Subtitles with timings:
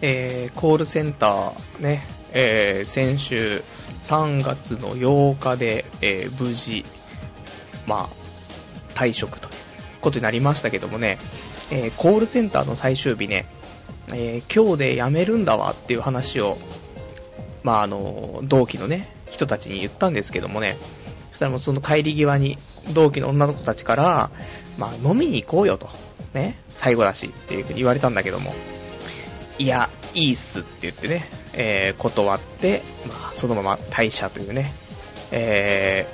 [0.00, 3.62] えー、コールセンターね、えー、先週
[4.02, 6.84] 3月の8日で、えー、無事、
[7.86, 9.52] まあ、退職という
[10.00, 11.18] ことになりましたけどもね、
[11.70, 13.46] え、コールセンターの最終日ね、
[14.12, 16.58] え、今日で辞めるんだわっていう話を、
[17.62, 20.76] まあ、あの、同期のね、人たちに言ったんですけどもね、
[21.28, 22.58] そしたらもうその帰り際に、
[22.92, 24.30] 同期の女の子たちから、
[24.78, 25.88] まあ、飲みに行こうよと、
[26.34, 28.54] ね、最後だしっていう言われたんだけども、
[29.58, 34.72] いや、いいっすって言ってね、えー、断って、まあ、そのまま退社というね、
[35.30, 36.06] え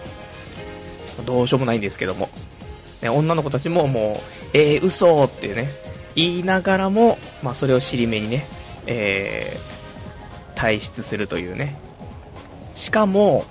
[1.18, 2.28] ー、どうしようもないんですけども、
[3.00, 4.20] ね、女の子たちもも
[4.54, 5.70] う、えー、嘘っていうね、
[6.14, 8.46] 言いながらも、まあ、それを尻目にね、
[8.86, 11.76] えー、退出するというね。
[12.74, 13.44] しかも、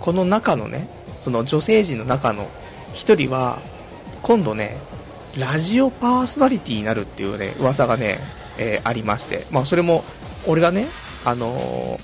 [0.00, 0.88] この中のね、
[1.20, 2.48] その女性陣の中の
[2.92, 3.60] 一人は、
[4.22, 4.76] 今度ね、
[5.36, 8.20] ラジオパーソナリティになるっていうね、噂がね、
[8.58, 10.04] えー、ありまして、まあ、それも、
[10.46, 10.86] 俺がね、
[11.24, 11.98] あの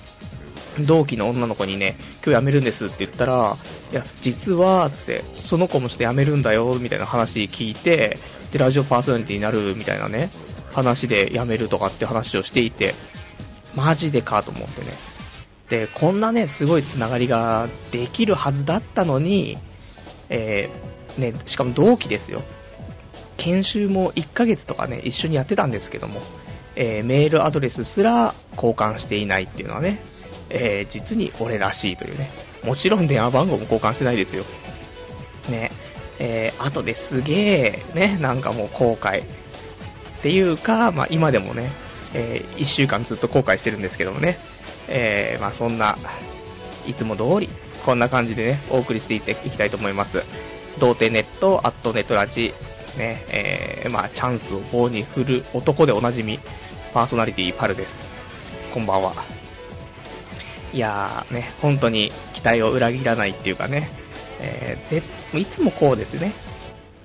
[0.77, 3.57] ー、同期の女の子にね、今日辞めるんですって言ったら、
[3.91, 8.19] いや、実は、つって、その子もして辞めるんだよ、みたいな話聞いて、
[8.53, 10.31] で、ラジオパーソナリティになる、みたいなね、
[10.73, 12.95] 話で辞めるとかって話をしていて、
[13.75, 14.93] マジでかと思ってね。
[15.69, 19.59] で、こんなね、すごいつながりができるはずだったのに、
[20.29, 22.43] えー、ね、しかも同期ですよ。
[23.39, 26.21] 研修も1ヶ月とかね、一緒にやってたんですけども、
[26.77, 30.03] えー、メールアドレスすら交換していないっていうのはね、
[30.51, 32.29] えー、実に俺らしいというね。
[32.65, 34.45] もちろん電話番号も交換してないですよ。
[35.49, 35.71] ね。
[36.19, 39.23] えー、後ですげえ、ね、なんかもう後悔。
[39.23, 39.25] っ
[40.23, 41.71] ていうか、まあ今でもね、
[42.15, 44.39] え、1週間ずっと後悔してるんですけどもね。
[44.89, 45.97] え、まあそんな、
[46.87, 47.49] いつも通り、
[47.85, 50.23] こんな感じでね、お送りしていきたいと思います。
[50.79, 52.53] 童貞ネット、アットネットラジ、
[52.99, 56.41] ね、えー、まあ、チャンスを棒に振る男でおなじみ、
[56.93, 58.27] パーソナリティパルです。
[58.75, 59.15] こんばんは。
[60.73, 63.89] いやーね、本当に期待を裏切らないっていうかね、
[64.41, 65.03] えー、ぜ、
[65.33, 66.33] いつもこうですね。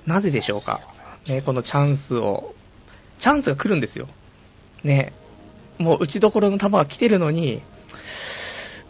[0.06, 0.80] なぜでしょうか。
[1.28, 2.54] ね、このチャンスを、
[3.18, 4.08] チャンスが来るんですよ。
[4.82, 5.12] ね、
[5.78, 7.62] もう打ちどころの球が来てるのに、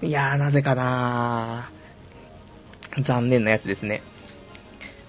[0.03, 3.03] いやー、なぜかなー。
[3.03, 4.03] 残念なやつですね。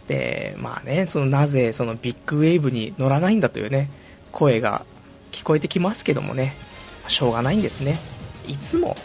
[0.08, 3.90] で、まあね、そのなぜそのビッグウェーブに乗らないんだというね、
[4.32, 4.86] 声が
[5.32, 6.56] 聞こえてきますけどもね、
[7.08, 7.98] しょうがないんですね。
[8.48, 8.96] いつも、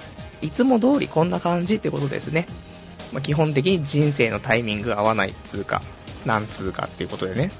[0.42, 2.46] いつも通りこんな感じってことですね。
[3.12, 5.82] まあ、基本的に人生のタイミング合わないっつうか、
[6.24, 7.50] なんつうかっていうことでね。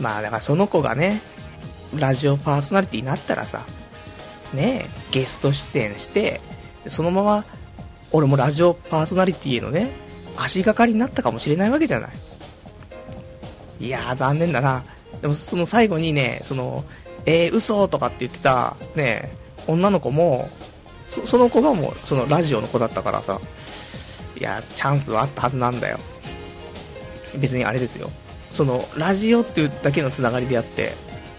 [0.00, 1.20] まあだからその子がね、
[1.94, 3.64] ラジオパーソナリティになったらさ、
[4.52, 6.40] ねゲスト出演して、
[6.86, 7.44] そのまま、
[8.12, 9.92] 俺もラジオパーソナリティへのね、
[10.36, 12.10] 足がかりになったかもしれないわけじゃない。
[13.80, 14.84] いやー、残念だな。
[15.20, 16.84] でも、その最後にね、その、
[17.26, 19.32] えー、嘘とかって言ってた、ね、
[19.66, 20.48] 女の子も、
[21.08, 23.40] そその子がもう、そのラジオの子だったからさ、
[24.38, 25.98] いや、チャンスはあったはずなんだよ。
[27.36, 28.10] 別にあれですよ。
[28.50, 30.92] その、ラジオっていうだけのつながりであって、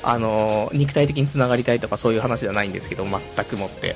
[0.04, 3.96] あの、肉体的につながりたいとかそういう話ではないんですけど、全くもって。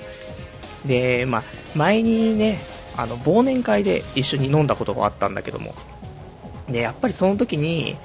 [0.86, 1.44] で、まあ、
[1.76, 2.60] 前にね、
[2.96, 5.74] あの、忘年会で一緒に飲んだことがあったんだけども、
[6.68, 7.98] で、やっぱりその時に、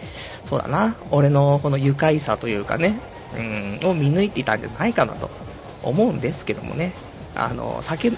[0.43, 2.99] そうだな、俺のこの愉快さというかね、
[3.83, 5.31] うん、を見抜いていたんじゃないかなと
[5.83, 6.93] 思うんですけどもね、
[7.35, 8.09] あの、酒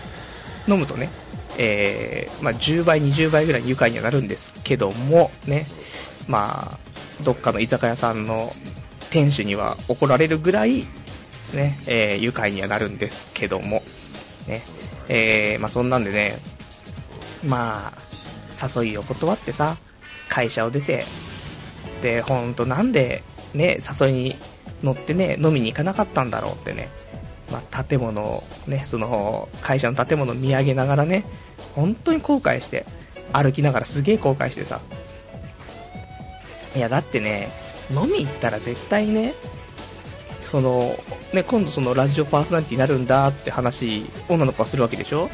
[0.69, 1.11] 飲むとね、
[1.59, 5.67] えー、まあ、10倍、20倍ぐらい愉快にはなるんですけども、ね、
[6.29, 6.79] まあ、
[7.25, 8.53] どっかの居酒屋さんの
[9.11, 10.87] 店主には怒られるぐらい、
[11.55, 13.83] ね、えー、愉快にはなるんですけども、
[14.47, 14.63] ね、
[15.09, 16.39] えー、まあ、そんなんでね、
[17.47, 19.77] まあ、誘いを断ってさ、
[20.29, 21.07] 会社を出て、
[22.03, 23.23] で、ほんとなんで、
[23.55, 24.37] ね、誘いに
[24.83, 26.89] 乗ってね、飲みに行かなかったんだろうってね、
[27.51, 31.25] まあ、建物をね、その、会社の建物を見上げながらね、
[31.75, 32.85] 本当に後悔して、
[33.33, 34.81] 歩きながらすげえ後悔してさ、
[36.75, 37.51] いや、だってね、
[37.91, 39.35] 飲み行ったら絶対ね、
[40.43, 40.99] その、
[41.33, 45.29] ね、今度そのラジオパーソナリティになるんだって話、女の子はするわけでしょ？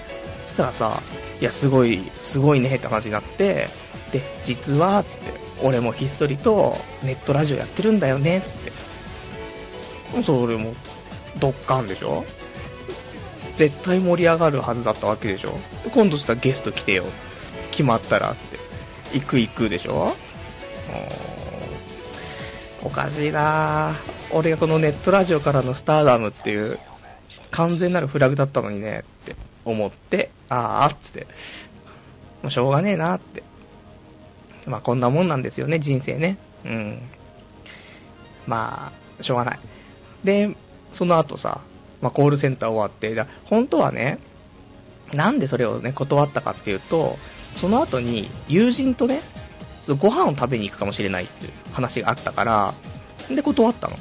[0.53, 1.03] したらさ、
[1.41, 3.69] いや、すごい、すごいねって話になって、
[4.13, 5.33] で、実は、つって、
[5.63, 8.57] 俺もひっそりとネットラジオやってるんだよね、つっ
[10.15, 10.23] て。
[10.23, 10.75] それも、
[11.41, 12.25] ドッカンでしょ？
[13.55, 15.59] 絶対盛り上がるはずだったわけでしょ？
[15.93, 17.05] 今度したらゲスト来てよ。
[17.71, 18.59] 決まったら、つって。
[19.19, 20.15] 行く行くでしょ？
[22.85, 23.95] おかしいな
[24.33, 26.81] 俺がこのネットラジオからのスターダムっていう
[27.53, 31.27] 完全なるフラグだったのにねって思って、あーっつって、
[32.43, 33.43] もうしょうがねえなって。
[34.67, 36.39] まあこんなもんなんですよね、人生ね。
[36.65, 37.03] うん。
[38.47, 39.59] まあ、しょうがない。
[40.25, 40.55] で、
[40.93, 41.61] その後さ、
[42.01, 44.19] まあ、コールセンター終わって、だ本当はね、
[45.15, 47.17] なんでそれをね、断ったかっていうと、
[47.53, 49.21] その後に友人とね、
[49.83, 52.75] ちょっとご飯を食べに行くかもしれないっていう話があったから、
[53.35, 53.97] で、断ったの。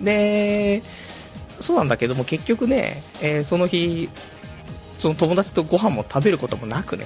[0.00, 0.82] で、
[1.60, 4.10] そうなんだけども、結局ね、えー、その日、
[4.98, 7.04] その友達とご飯も食べることもなくね、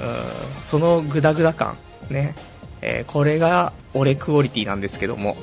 [0.00, 1.76] うん、そのグダグダ感、
[2.10, 2.34] ね、
[2.80, 5.36] えー、これが俺クオリティなんですけども、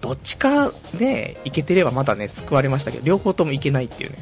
[0.00, 4.18] どっちかね、いけてればまだね、救われましたけど、両方ともいけないっていうね、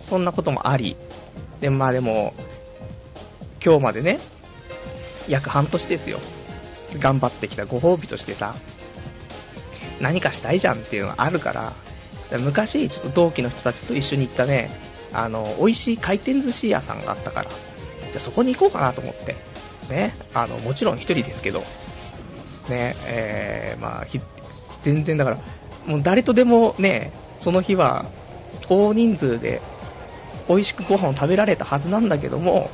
[0.00, 0.96] そんなこともあり、
[1.60, 2.34] で、まあでも、
[3.64, 4.18] 今日までね、
[5.26, 6.20] 約半年ですよ。
[6.98, 8.54] 頑張ってきたご褒美としてさ、
[10.00, 11.72] 何かしたいじゃんっていうのがあるから、
[12.38, 14.70] 昔、ちょっと同期の人たちと一緒に行ったね、
[15.16, 19.34] あの、美味しい回転寿司屋さんがあったから、じゃあそこに行こうかなと思って、
[19.88, 21.60] ね、あの、もちろん一人ですけど、
[22.68, 24.06] ね、えー、まあ、
[24.82, 25.38] 全然だから、
[25.86, 28.06] もう誰とでもね、その日は
[28.68, 29.62] 大人数で
[30.48, 32.70] 美味しくご飯を食べられたはずなんだけども、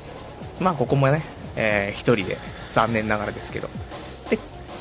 [0.58, 1.22] まあここもね、
[1.54, 2.38] えー、一人で
[2.72, 3.68] 残念ながらですけど。
[4.30, 4.38] で、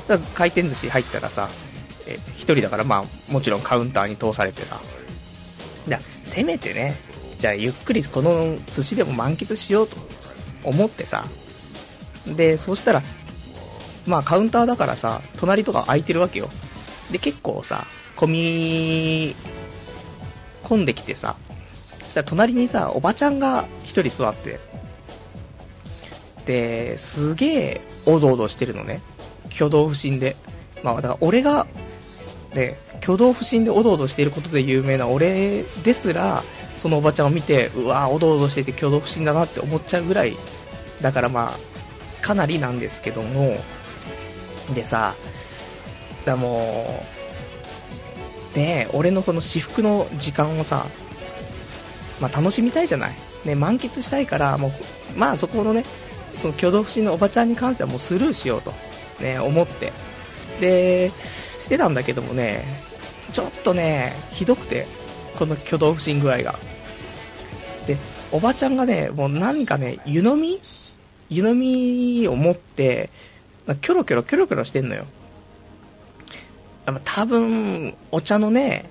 [0.07, 1.49] さ回転寿司入ったらさ、
[2.07, 4.79] えー、一人だからまあもちろんカウンターに通されてさ、
[6.31, 6.95] せめてね、
[7.41, 9.97] じゃあゆっくりこの寿司でも満喫しようと
[10.63, 11.25] 思ってさ、
[12.27, 13.01] で、そうしたら、
[14.05, 16.51] まあカウンターだからさ、隣とか空いてるわけよ。
[17.09, 19.35] で、結構さ、混み、
[20.61, 21.35] 混んできてさ、
[22.03, 24.59] そしたら隣にさ、おばちゃんが一人座って、
[26.45, 29.01] で、すげえおどおどしてるのね。
[29.51, 30.35] 挙動不審で。
[30.83, 31.65] まあ、だから俺が、
[32.53, 36.43] ね、挙動不審でおどおどしていることで有名な俺ですら、
[36.81, 40.35] そのおばちゃんを見て、うわおどおどしてて挙動不審だなって思っちゃうぐらい、
[40.99, 43.55] だからまあ、かなりなんですけども、
[44.73, 45.13] でさ、
[46.25, 47.03] だも
[48.55, 50.87] う、ね俺のこの私服の時間をさ、
[52.19, 53.15] まあ、楽しみたいじゃない？
[53.45, 54.71] ね、満喫したいから、もう、
[55.19, 55.85] まあそこのね、
[56.35, 58.73] その挙動不審のおばちゃんに関してはもうスルーしようと、
[59.19, 59.93] ね、思って。
[60.59, 61.11] で、
[61.59, 62.65] してたんだけどもね、
[63.33, 64.87] ちょっとね、ひどくて、
[65.41, 66.59] この挙動不審具合が。
[67.87, 67.97] で、
[68.31, 70.61] おばちゃんがね、もう何かね、湯飲み？
[71.31, 73.09] 湯飲みを持って、
[73.81, 75.05] キョロキョロキョロキョロしてんのよ。
[77.03, 78.87] 多分、お茶のね、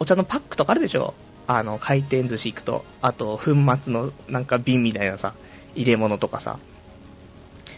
[0.00, 1.14] お茶のパックとかあるでしょ？
[1.46, 2.84] あの、回転寿司行くと。
[3.00, 5.34] あと、粉末のなんか瓶みたいなさ、
[5.76, 6.58] 入れ物とかさ。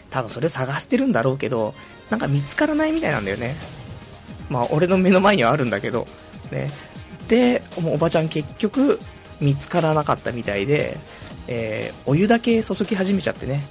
[0.09, 1.75] 多分それを探してるんだろうけど、
[2.09, 3.55] なんか見つからないみたいなんだよね。
[4.49, 6.07] まあ、俺の目の前にはあるんだけど、
[6.51, 6.71] ね。
[7.27, 8.99] で、おばちゃん結局、
[9.39, 10.97] 見つからなかったみたいで、
[11.47, 13.63] えー、お湯だけ注ぎ始めちゃってね。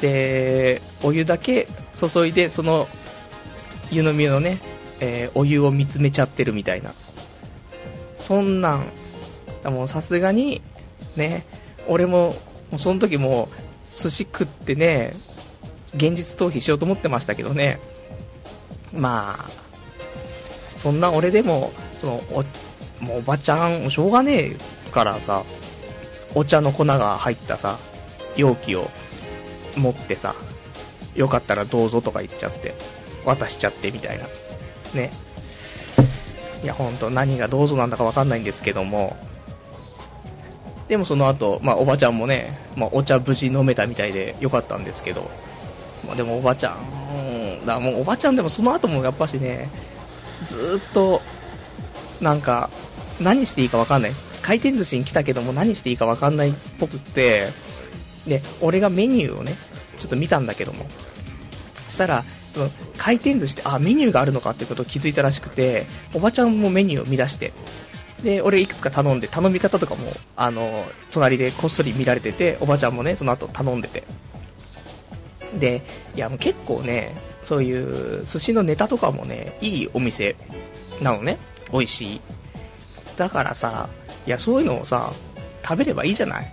[0.00, 2.88] で、お湯だけ注いで、その
[3.90, 4.58] 湯飲みのね、
[5.00, 6.94] えー、お湯を見つめちゃってるみたいな。
[8.18, 8.86] そんなん、
[9.64, 10.62] もうさすがに、
[11.16, 11.44] ね、
[11.86, 12.34] 俺も、
[12.76, 13.48] その時も
[13.88, 15.12] 寿司食ってね、
[15.94, 17.80] 現実逃避しようと思ってましたけどね。
[18.92, 19.50] まあ、
[20.76, 24.56] そんな俺でも、その、お、もうおばちゃん、しょうがねえ
[24.90, 25.44] からさ、
[26.34, 27.78] お茶の粉が入ったさ、
[28.36, 28.90] 容器を
[29.76, 30.34] 持ってさ、
[31.14, 32.74] よかったらどうぞとか言っちゃって。
[33.24, 34.26] 渡しちゃってみたいな。
[34.94, 35.10] ね。
[36.62, 39.16] いや、ほんと何がどうぞなんだかわかんないんですけども、
[40.88, 45.30] でもその後、まあおばちゃんもね、まあお茶無事飲めたみたいでよかったんですけど、
[46.06, 46.76] まあでもおばちゃん、
[47.60, 49.70] うんだもうおばちゃんでもその後もやっぱしね、
[50.44, 51.22] ずっと、
[52.20, 52.70] なんか、
[53.20, 54.12] 何していいかわかんない。
[54.42, 57.48] 回転寿司に来たけども何していいかわかんないっぽくって、
[58.26, 59.54] で、俺がメニューをね、
[59.96, 60.86] ちょっと見たんだけども、
[61.88, 67.52] したら、その回転寿司ってあメニューがあるのかってことを気づいたらしくておばちゃんもメニューを見出して。
[68.22, 70.02] で俺いくつか頼んで頼み方とかも
[70.36, 74.04] あの隣でこっそり見られてておばちゃんもねその後頼んでて。
[75.54, 75.82] で
[76.14, 80.36] いやもう結構ねそういう寿司のネタとかもねいいお店
[81.00, 81.38] なのね
[81.72, 82.20] 美味しい
[83.16, 83.88] だからさ
[84.26, 85.12] いやそういうのをさ
[85.62, 86.52] 食べればいいじゃない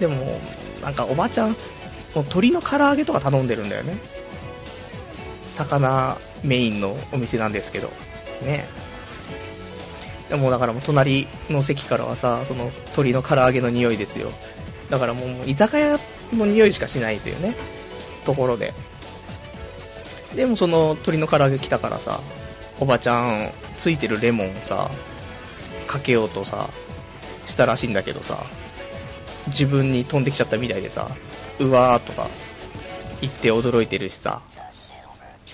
[0.00, 0.40] でも
[0.82, 3.98] なんかおばちゃんもう鶏の唐揚げとか頼んでるんだよね
[5.58, 7.88] 魚メインのお店なんですけど、
[8.42, 8.66] ね。
[10.28, 14.30] でもだからもう隣の席からはさ、その鶏の唐揚げの匂いですよ。
[14.90, 15.98] だからもう居酒屋
[16.32, 17.54] の匂いしかしないというね、
[18.24, 18.72] ところで。
[20.34, 22.20] でもその鶏の唐揚げ来たからさ、
[22.80, 24.90] おばちゃん、ついてるレモンをさ、
[25.86, 26.70] かけようとさ、
[27.46, 28.44] したらしいんだけどさ、
[29.48, 31.08] 自分に飛んできちゃったみたいでさ、
[31.58, 32.28] うわーとか
[33.20, 34.42] 言って驚いてるしさ、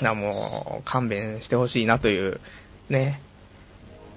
[0.01, 2.41] なもう勘弁してほしいなという
[2.89, 3.21] ね、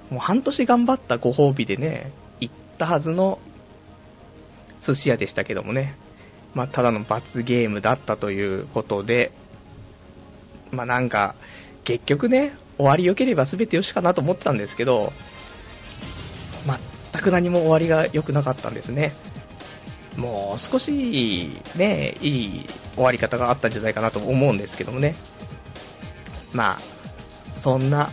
[0.09, 3.39] もう半年頑張ったご褒美でね、行ったはずの
[4.79, 5.95] 寿司屋でしたけどもね、
[6.53, 9.31] まあ、ただの罰ゲームだったということで、
[10.71, 11.36] まあ、なんか、
[11.83, 15.13] 結局ね、終わり良ければ全て良しかなと思ってたんですけど、
[17.12, 19.13] 全く何も終わりが良くなかったんですね。
[20.17, 25.15] もう少しね、いい終わり方があったんじゃないかなと思うんですけどもね。
[26.53, 28.09] まあ、そんな、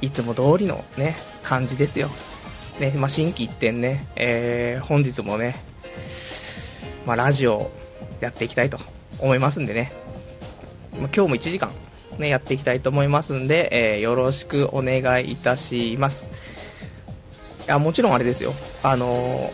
[0.00, 2.10] いつも通りのね、感じですよ。
[2.80, 5.56] ね、まあ、新規一点ね、えー、本日もね、
[7.06, 7.70] まあ、ラジオ
[8.20, 8.78] やっていきたいと
[9.18, 9.92] 思いますんでね、
[10.98, 11.70] 今日も1時間
[12.18, 16.32] ね、やっていきたいと思いますんで、えー、よろしくお願いいたします。
[17.66, 18.54] いや、もちろんあれですよ。
[18.82, 19.50] あの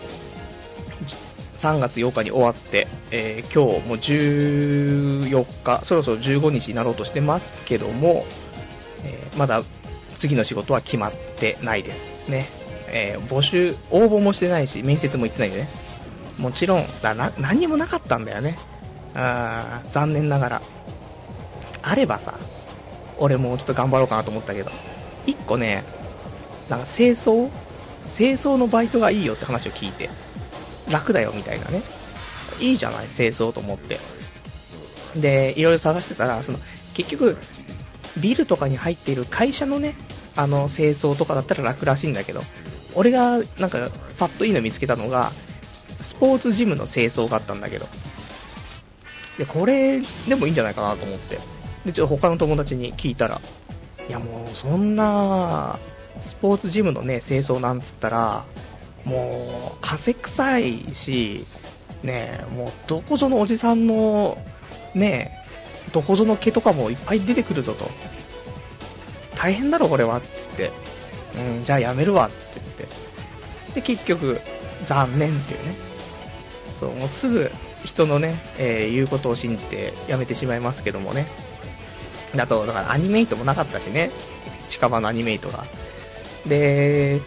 [1.57, 8.25] 3月8日に終わって、えー、今日も14日、そろそろ15日になろうとしてますけども、
[9.05, 9.63] えー、まだ
[10.17, 12.47] 次の仕事は決まってないですね。
[12.89, 15.69] えー、募集、応募もしてないし、面接も行ってないんでね。
[16.39, 18.59] もちろん、だな、何にもなかったんだよね。
[19.15, 20.63] あ残念ながら。
[21.83, 22.39] あればさ、
[23.19, 24.71] 俺もちょっと頑張ろうかなと思ったけど、
[25.27, 25.85] 1個ね、
[26.69, 27.51] なんか清掃？
[28.09, 30.11] 清掃のバイトがいいよって話を聞いて、
[30.89, 31.83] 楽だよみたいなね。
[32.61, 33.99] いいじゃない、清掃と思って。
[35.17, 36.59] で、いろいろ探してたら、その、
[36.95, 37.37] 結局、
[38.19, 39.95] ビルとかに入っている会社のね、
[40.37, 42.43] あの、清掃とかだったら楽らしいんだけど、
[42.95, 45.33] 俺が、なんか、パッといいの見つけたのが、
[46.01, 47.87] スポーツジムの清掃があったんだけど、
[49.39, 51.39] で、これでもいいんじゃないかなと思って。
[51.85, 53.41] で、ちょっと他の友達に聞いたら、
[54.09, 55.79] いやもう、そんな、
[56.21, 58.47] スポーツジムのね、清掃なんつったら、
[59.05, 61.45] もう、汗臭いし、
[62.03, 64.39] ねもう、どこぞのおじさんの、
[64.95, 65.39] ね
[65.93, 67.91] どこぞの毛とかもいっぱい出てくるぞと。
[69.37, 70.71] 大変だろ、これは、つって。
[71.37, 72.87] うん、じゃあやめるわ、って言って。
[73.75, 74.41] で、結局、
[74.85, 75.75] 残念っていうね。
[76.71, 77.51] そう、もうすぐ
[77.85, 81.27] 人のね、えー、言うことを信じてやめてしまいますけどもね。
[82.37, 84.11] だと、だからアニメイトもなかったしね。
[84.69, 85.65] 近場のアニメイトが。
[86.47, 87.21] で、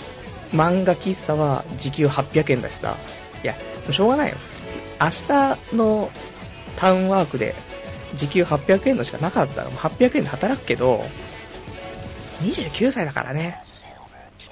[0.52, 2.98] 漫画喫茶は時給800円だしさ、
[3.44, 3.56] いや、
[3.92, 4.38] しょうがないよ。
[5.02, 6.10] 明日の
[6.78, 7.56] タウンワークで
[8.16, 11.06] 時給800円のしかなかったら、800円で働くけど、
[12.42, 13.58] 29歳だからね。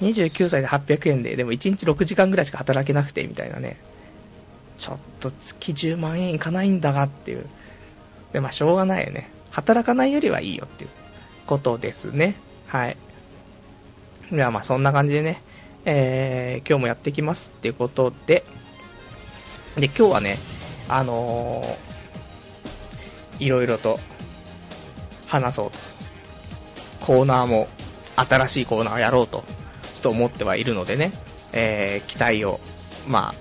[0.00, 3.76] 29歳で800円で、でも1日6時間ぐらいしか働けなくて、みたいなね。
[4.76, 7.46] ちょっと月10万円いかないんだがっていう。
[8.32, 9.30] で、まあしょうがないよね。
[9.54, 10.90] 働かないよりはいいよっていう
[11.46, 12.34] ことですね。
[12.66, 12.96] はい。
[14.32, 15.42] ではまあそんな感じでね、
[15.84, 18.44] えー、今日もやっていきますっていうことで、
[19.76, 20.38] で、今日はね、
[20.88, 24.00] あのー、いろいろと
[25.28, 25.78] 話そうと。
[27.00, 27.68] コーナーも、
[28.16, 29.44] 新しいコーナーをやろうと、ちょ
[29.98, 31.12] っと思ってはいるのでね、
[31.52, 32.58] えー、期待を、
[33.06, 33.34] まあ、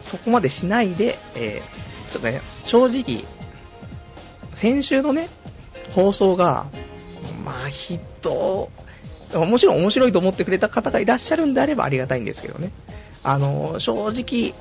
[0.00, 3.24] そこまでしないで、えー、ちょっとね、正直、
[4.52, 5.28] 先週のね、
[5.96, 6.66] 放送が、
[7.42, 8.70] まあ、ヒット
[9.34, 12.70] もちろん面白いと思ってくれた方がいらっしゃるんであればありがたいんですけどね。
[13.24, 14.54] あの、正直、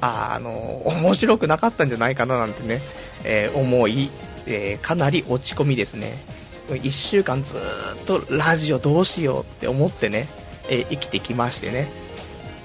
[0.00, 2.80] あの、面白くなかったんじゃないかななんてね、
[3.24, 4.10] えー、思い、
[4.46, 6.22] えー、かなり落ち込みですね。
[6.68, 7.60] 1週間ずっ
[8.06, 10.28] とラジオどうしようって思ってね、
[10.70, 11.90] えー、生きてきましてね。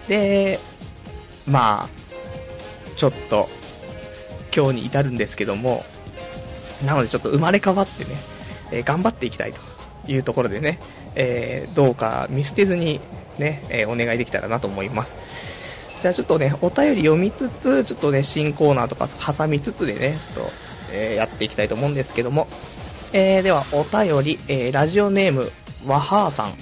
[0.07, 0.59] で、
[1.47, 1.89] まあ、
[2.95, 3.49] ちょっと、
[4.55, 5.83] 今日に至るんですけども、
[6.85, 8.21] なのでちょっと生まれ変わってね、
[8.71, 10.79] えー、頑張っていきたいというところでね、
[11.15, 12.99] えー、どうか見捨てずに
[13.37, 15.17] ね、えー、お願いできたらなと思います。
[16.01, 20.51] じゃあちょっとね、お便り読みつつ、ちょっとね、新コーナーとか挟みつつでね、ちょっと、
[20.91, 22.47] えー、やっていきたいと思うんですけども、
[23.13, 25.49] えー、ではお便り、えー、ラジオネーム、
[25.87, 26.55] わはーさん。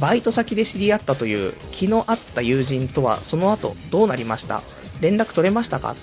[0.00, 4.62] バイト先で知り合ったという気の合った友人とはその後どうなりました？
[5.00, 5.94] 連絡取れましたか？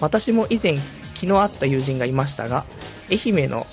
[0.00, 0.78] 私も以前
[1.14, 2.64] 気の合った友人がいましたが
[3.10, 3.66] 愛媛の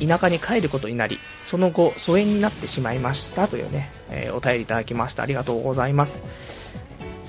[0.00, 5.22] 田舎に帰ることになり、その後、疎遠になってしまいましたというね、えー、お便りいただきました。
[5.22, 6.20] ありがとうございます。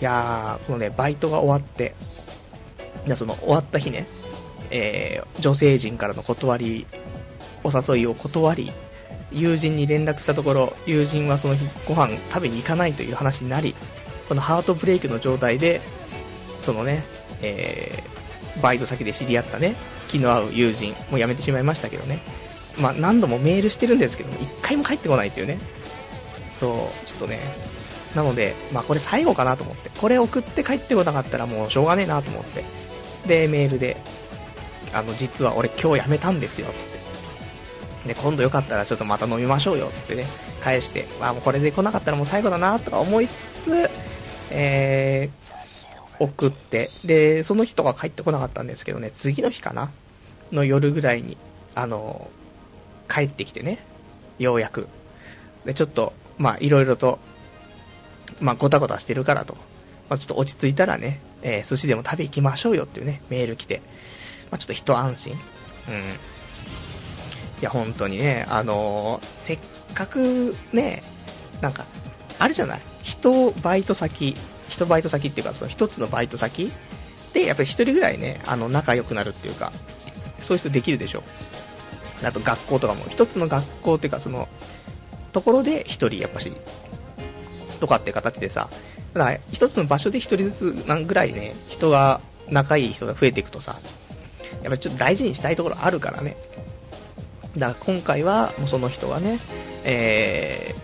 [0.01, 1.95] いやー、このね、バイトが終わって、
[3.15, 4.07] その終わった日ね、
[4.72, 6.88] えー、女性陣からの断り、
[7.63, 8.72] お誘いを断り、
[9.31, 13.75] 友人に連絡したところ、友人はその日ご飯食べに行かないという話になり、
[14.27, 15.81] このハートブレイクの状態で、
[16.60, 17.03] そのね、
[17.42, 19.75] えー、バイト先で知り合ったね、
[20.08, 22.20] 気の合う友人、もう辞めてしまいましたけどね、
[22.77, 25.58] まあ、何度もメールしてるんですけども、1回も返ってこないっていうね。
[26.51, 27.39] そう、ちょっとね。
[28.15, 29.89] なので、まあ、これ最後かなと思って。
[29.89, 32.63] これ送って帰ってこなかったらもうしょうがねえなと思って。
[33.27, 33.98] で、メールで、
[34.94, 37.06] あの、実は俺今日辞めたんですよ、つって。
[38.08, 40.25] で、今度よかったらちょっとまた飲みましょうよ、つってね、
[40.62, 43.89] 返して、まあもうこれで来なかったらもう最後だな、とか思いつつ、
[44.51, 45.30] え、
[46.19, 49.91] 送って、で、その日とか帰ってこなかったんですけどね、次の日かな
[50.51, 51.38] の夜ぐらいに、
[51.74, 52.29] あの、
[53.10, 53.79] 帰ってきてね、
[54.39, 54.88] ようやく。
[55.65, 57.19] で、ちょっと、まあいろいろと、
[58.39, 59.55] まあごたごたしてるからと、
[60.10, 63.81] まあちょっと落ち着いたらね、えー、寿司でも食べ行きましょうよっていうね、メール来て、
[64.51, 65.34] まあちょっと一安心。
[65.34, 65.39] うん。
[65.39, 65.39] い
[67.62, 69.60] や、本当にね、あのー、せっ
[69.93, 71.03] かくね、
[71.62, 71.86] なんか、
[72.38, 72.81] あるじゃない？
[73.01, 74.36] 人バイト先、
[74.67, 76.72] 人バイト先っていうか、その一つのバイト先
[77.34, 79.72] で、やっぱり一人ぐらいね、あの、仲良くなるっていうか、
[80.39, 81.24] そういう人できるでしょ。
[82.24, 84.48] あと学校とかも、一つの学校っていうか、その、
[85.34, 86.51] ところで一人やっぱし、
[87.79, 88.69] とかって形でさ、
[89.13, 93.75] だから一つの場所で一人ずつなんぐらいね、人が、仲いい人が増えていくとさ、
[94.53, 96.38] やっぱりちょっと大事にしたいところあるからね。
[97.57, 99.39] だから今回は、もうその人がね、
[99.84, 100.75] え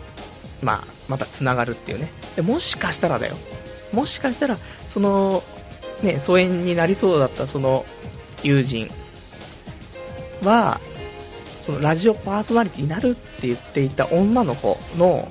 [0.62, 2.12] ー、まあ、また繋がるっていうね。
[2.36, 3.36] でもしかしたらだよ。
[3.94, 4.58] もしかしたら、
[4.88, 5.44] その、
[6.02, 7.86] ね、疎遠になりそうだったその
[8.44, 8.90] 友人
[10.42, 10.80] は、
[11.62, 15.28] そのラジオパーソナリティになるって言っていた女の子の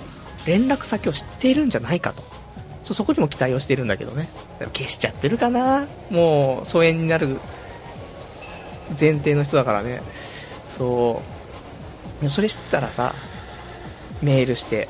[0.46, 2.22] 連絡先を知っているんじゃないかと。
[2.82, 4.28] そそこにも期待をしてるんだけどね。
[4.72, 5.86] 消しちゃってるかな？
[6.10, 7.40] もう、疎遠になる
[8.98, 10.02] 前提の人だからね。
[10.66, 11.22] そ
[12.22, 12.30] う。
[12.30, 13.14] それ知ったらさ、
[14.22, 14.88] メールして、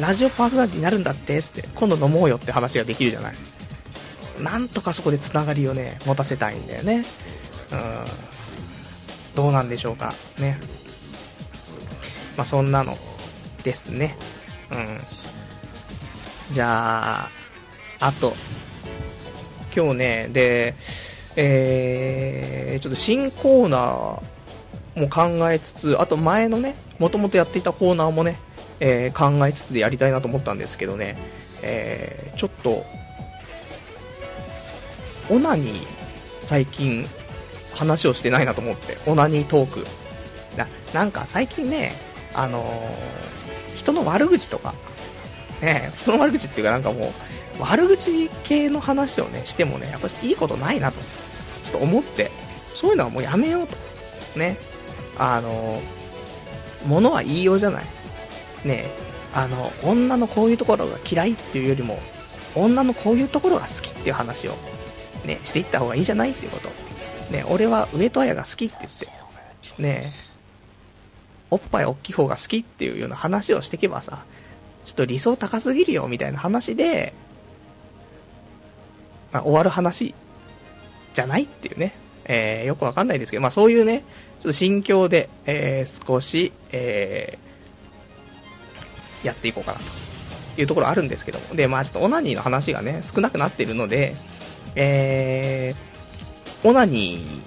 [0.00, 3.34] ラジオパーソナリティになるんだってって、今度飲もうよって話ができるじゃない。
[4.40, 7.04] なんとかそこでつながりをね、持たせたいんだよね。
[7.72, 9.34] うん。
[9.34, 10.14] どうなんでしょうか。
[10.38, 10.58] ね。
[12.36, 12.96] まあ、そんなの
[13.62, 14.16] ですね。
[14.70, 16.54] うん。
[16.54, 17.30] じゃあ、
[18.00, 18.34] あと、
[19.74, 20.74] 今日ね、で、
[21.36, 28.38] えー、ちょっと新コーナーも考えつつ、あと前のね、もともとやっていたコーナーもね、
[28.84, 31.16] えー、考えつつでやりたいなと思ったんですけどね、
[31.62, 32.84] えー、ちょっと、
[35.30, 35.86] オナニー、
[36.42, 37.06] 最近、
[37.74, 39.86] 話をしてないなと思って、オナニートーク。
[40.56, 41.92] ななんか最近ね、
[42.34, 44.74] あのー、人の悪口とか、
[45.60, 50.98] ね、人の悪口っていうかなんかもう、悪口系の話をね、してもね、やっぱいいことないなと、
[51.64, 52.32] ちょっと思って、
[52.74, 53.76] そういうのはもうやめようと。
[54.36, 54.58] ね。
[55.16, 55.80] あの、
[56.84, 57.84] 物は言いようじゃない。
[58.64, 58.84] ね
[59.32, 61.98] あの、女のこういうところが嫌いっていうよりも、
[62.54, 64.54] 女のこういうところが好きっていう話を、
[65.24, 66.68] ね、していった方がいいじゃないっていうこと。
[67.32, 70.02] ね、俺は上戸彩が好きって言って、ね
[71.50, 74.24] おっぱい大きい方が好きっていうような話をしていけばさ、
[74.84, 77.12] ちょっと理想高すぎるよみたいな話で、
[79.32, 80.14] まあ、終わる話
[81.14, 81.94] じゃないっていうね、
[82.24, 84.04] えー、よくわかんないですけど、まあそういうね、ちょ
[84.40, 87.51] っと心境で、えー、少し、えー、
[89.22, 89.78] やっていこうかな
[90.54, 94.14] というところあるんですけども、で、まあちょっとオナニーの話がね、少なくなっているので、
[94.74, 97.42] えー、オナニー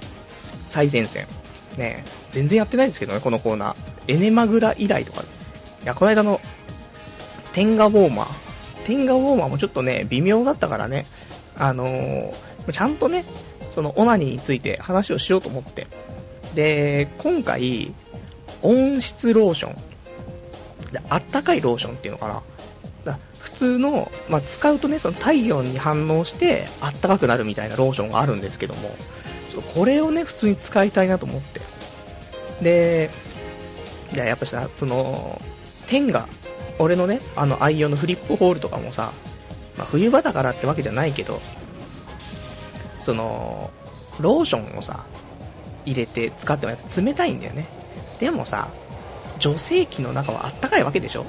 [0.68, 1.28] 最前線、
[1.78, 3.76] ね、全然やってないんですけどね、このコーナー。
[4.08, 5.26] エネマグラ以来とか、い
[5.86, 6.42] や、この間の
[7.54, 8.28] 天下ウォーマー。
[8.86, 11.06] 天下ウォーマーもちょっとね、微妙だったからね、
[11.58, 13.26] あのー、ちゃんとね、
[13.72, 15.88] そのオナニーについて話をしようと思って。
[16.54, 17.94] で、今回、
[18.62, 19.76] 温室ローション。
[20.96, 22.44] であったかいローションっていうのかな。
[23.04, 28.96] だ普通の、まあ、使うとね、その体温に反応してあったかくなるみたいなローションがあるんですけども、
[29.52, 31.62] ちょっとこれをね、普通に使いたいなと思って。
[32.62, 33.12] で、
[34.14, 35.40] いや、やっぱさ、その、
[35.88, 36.28] 天が
[36.80, 39.12] 俺のね、あの愛用のフリップホールとかもさ、
[39.78, 41.40] まあ、冬場だからってわけじゃないけど、
[42.98, 43.70] その、
[44.20, 45.06] ローションをさ、
[45.86, 47.68] 入れて使ってもやっぱ冷たいんだよね。
[48.20, 48.70] でもさ、
[49.40, 51.26] 女性器の中はあったかいわけでしょ？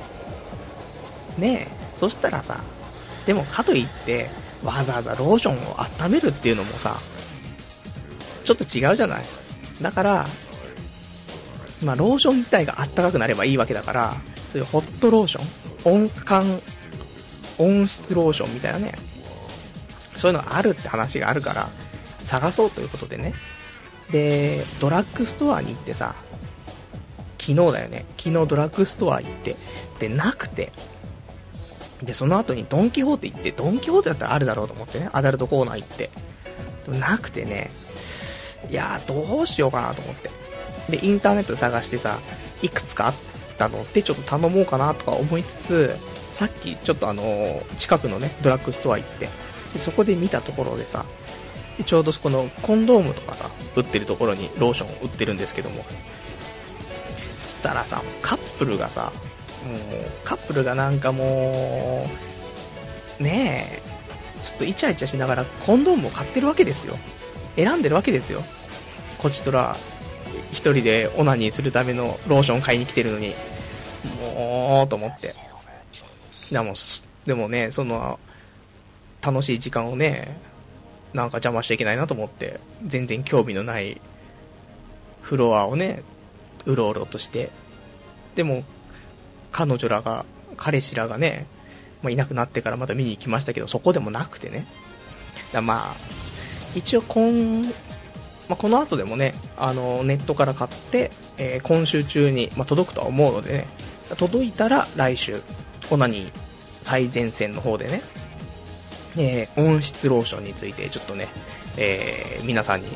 [1.38, 2.60] ねえ、そしたらさ、
[3.26, 4.30] でもかといって、
[4.62, 6.98] わざわざローションを温めるっていうのもさ、
[8.44, 9.24] ちょっと違うじゃない？
[9.82, 10.26] だから、
[11.84, 14.14] まあ、ローション自体があったかくなればいいわけだから、
[14.48, 16.62] そういうホットローション、温感、
[17.58, 18.94] 温室ローションみたいなね、
[20.16, 21.68] そういうのがあるって話があるから、
[22.20, 23.34] 探そうということでね。
[24.10, 26.14] で、ドラッグストアに行ってさ、
[27.46, 28.04] 昨日だよね。
[28.18, 29.54] 昨日ドラッグストア行って、
[30.00, 30.72] で、なくて、
[32.02, 36.10] で、その後にドンキホーテ行って、ドンキホーテだったらあるだろうと思ってね、アダルトコーナー行って。
[36.86, 36.98] でも。
[36.98, 37.70] なくてね、
[38.68, 40.30] いやー、どうしようかなと思って。
[40.90, 42.18] で、インターネット探してさ、
[42.62, 43.14] いくつかあっ
[43.58, 45.96] たので、ちょっと頼もうかなとか思いつつ、
[46.32, 49.28] さっきちょっとあの、近くのね、ドラッグストア行って、
[49.72, 51.04] でそこで見たところでさ、
[51.78, 55.84] でちょうどそこのコンドームとかさ、売ってるところにローションを売ってるんですけども、
[57.56, 59.12] したらさ、カップルがさ、
[59.64, 62.08] もう、カップルがなんかも
[63.20, 66.94] う、ねえ、ちょっとイチャイチャしながらコンドームを買ってるわけですよ。
[67.56, 68.44] 選んでるわけですよ。
[69.18, 69.76] こちとら、
[70.52, 73.34] 一人でオナニーするためのローション買いに来てるのに、
[74.20, 75.34] もう、と思って。
[76.52, 76.74] でも、
[77.24, 78.20] でもね、その、
[79.22, 80.38] 楽しい時間をね、
[81.14, 84.00] なんか邪魔しちゃいけないなと思って、全然興味のない
[85.22, 86.02] フロアをね、
[86.66, 87.50] うろうろとして、
[88.34, 88.64] でも、
[89.52, 90.26] 彼女らが、
[90.56, 91.46] 彼氏らがね、
[92.02, 94.66] まあ、いなくなってからまた見に行きましたけど、そこでもなくてね。
[95.52, 95.96] だまあ、
[96.74, 97.62] 一応今、
[98.48, 103.66] まあ、この後でもね、あの、ネットから買って、えー、今週中に、まあ、届くとは思うのでね、
[104.18, 105.42] 届いたら来週、
[105.90, 106.32] オナニー
[106.82, 108.02] 最前線の方でね、
[109.16, 111.26] えー、温室ローションについてちょっとね、
[111.76, 112.86] えー、皆さんに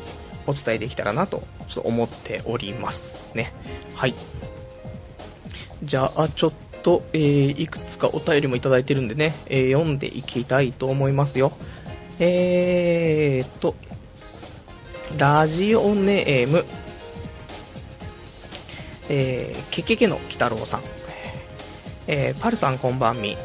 [0.51, 3.53] お伝えできたらなと、ちょっと思っておりますね。
[3.95, 4.15] はい。
[5.83, 11.53] じゃあ、ちょっと、えー、いくつかお便りもいただいてるんでね、えー、読んでいきたいと思いますよ。
[12.19, 13.75] えーと、
[15.17, 16.65] ラジオネーム、
[19.09, 20.83] えー、けけけの鬼太郎さん。
[22.07, 23.37] えー、パルさんこんばんみ。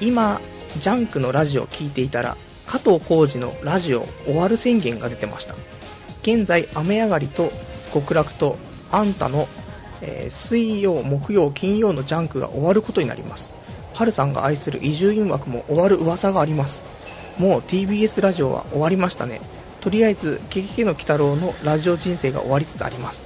[0.00, 0.40] 今、
[0.78, 2.36] ジャンクのラジオを聞いていたら、
[2.66, 5.54] 加藤浩次のラジオ終わる宣言が出てました。
[6.22, 7.52] 現在、雨上がりと
[7.92, 8.56] 極楽と
[8.90, 9.48] あんたの、
[10.00, 13.54] えー、水曜、木曜、金曜のジャンクが終わることになります。
[13.94, 16.82] ハルさんが愛する伊集院枠も終わる噂があります。
[17.38, 19.40] もう TBS ラジオは終わりましたね。
[19.80, 23.24] とりあえず、ケケケの鬼太郎のラジオ人生が終わりつつあります。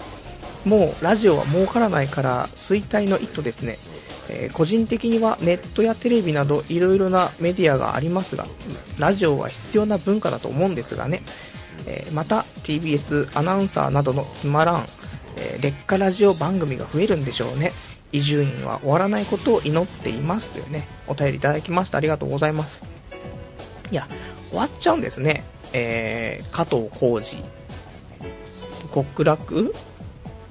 [0.64, 3.78] もうラジオは儲からないから衰退の一途ですね。
[4.28, 8.46] えー、個人的にはネットやテレビなどいろいろなメディアがありますが、
[8.98, 11.22] ラジオは必要な文化だと思うんですがね、
[11.86, 14.86] え、また TBS アナウンサーなどのつまらん、
[15.36, 17.72] え、劣化ラジオ番組が増えるんでしょうね。
[18.12, 22.82] 伊集院は終わらないことを祈っていますというね、お便りいただきましたありがとうございます。
[23.90, 24.08] いや、
[24.50, 25.44] 終わっちゃうんですね。
[25.72, 27.42] えー、加藤浩次、
[28.94, 29.74] 極楽？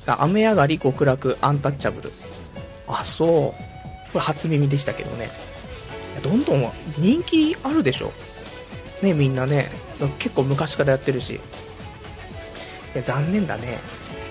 [0.06, 2.12] 雨上がり極楽アンタッチャブル。
[2.88, 3.32] あ、そう。
[3.32, 3.56] こ
[4.16, 5.30] れ初耳でしたけどね。
[6.24, 8.12] どんどん人気あるでしょ。
[9.06, 9.70] ね、みんなね。
[10.20, 11.36] 結構昔からやってるし。
[11.36, 11.40] い
[12.96, 13.80] や残念だね。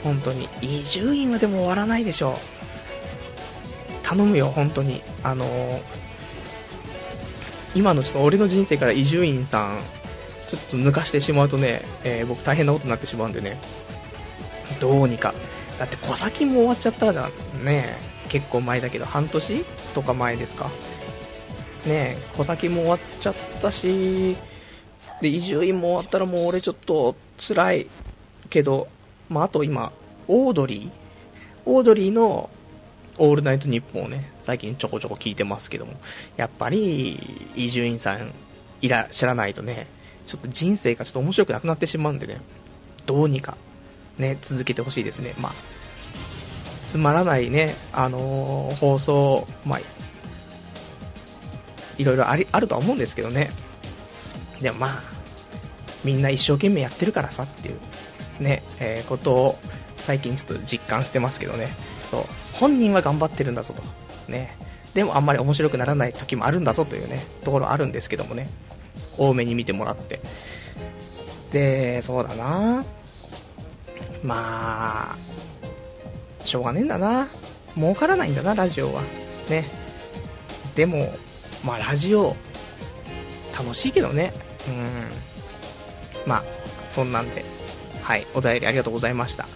[0.02, 0.48] 本当に。
[0.60, 2.38] 伊集院はでも終わらないでしょ。
[4.02, 5.02] 頼むよ、本当に。
[5.22, 5.82] あのー、
[7.74, 9.78] 今のちょっと俺の人生から伊集院さん、
[10.48, 13.58] ちょっと抜かしてしまうとね、えー、僕大変なことになってしまうんでね。
[14.80, 15.34] どうにか。
[15.78, 17.64] だってコサキンも終わっちゃったじゃん。
[17.64, 17.96] ね
[18.28, 20.66] 結構前だけど、半年とか前ですか。
[21.87, 24.37] ねえコサキンも終わっちゃったし、
[25.20, 27.87] で、伊集院も終わったらもう俺ちょっと辛い
[28.50, 28.88] けど、
[29.29, 29.92] まあ、あと今、
[30.29, 30.90] オードリー？
[31.66, 32.50] オードリーの
[33.16, 35.94] オールナイトニッポンをね、最近ちょこちょこ聞いてますけども、
[36.37, 37.18] やっぱり、
[37.57, 38.33] 伊集院さん
[38.83, 39.87] いらっしゃらないとね、
[40.27, 42.40] ちょっと人生がちょっと面白くなくなってしまうんでね、
[43.07, 43.57] どうにか
[44.18, 45.35] ね、続けてほしいですね。
[45.38, 45.53] まあ、
[46.85, 49.81] つまらないね、あのー、放送、まあ、
[51.96, 53.50] いろいろありあるとは思うんですけどね。
[54.64, 55.03] でもまあ、
[56.05, 59.59] みんな一生懸命やってるからさっていう、ね、えー、ことを
[59.98, 61.68] 最近ちょっと実感してますけどね。
[62.07, 62.24] そう、
[62.55, 63.83] 本人は頑張ってるんだぞと。
[64.33, 64.57] ね。
[64.94, 68.48] でもあんまり面白くならない時もあるんだぞというね、ところあるんですけどもね。
[69.18, 70.20] 多めに見てもらって。
[71.53, 72.87] で、そうだな
[74.22, 75.16] まあ、
[76.46, 77.29] しょうがねえんだな。
[77.77, 79.03] 儲からないんだな、ラジオは。
[79.50, 79.68] ね。
[80.74, 81.14] でも、
[81.62, 82.35] まあ、ラジオ、
[83.57, 84.33] 楽しいけどね。
[84.68, 86.29] うん。
[86.29, 86.44] まあ、
[86.90, 87.44] そんなんで。
[88.03, 89.46] はい、お便りありがとうございました。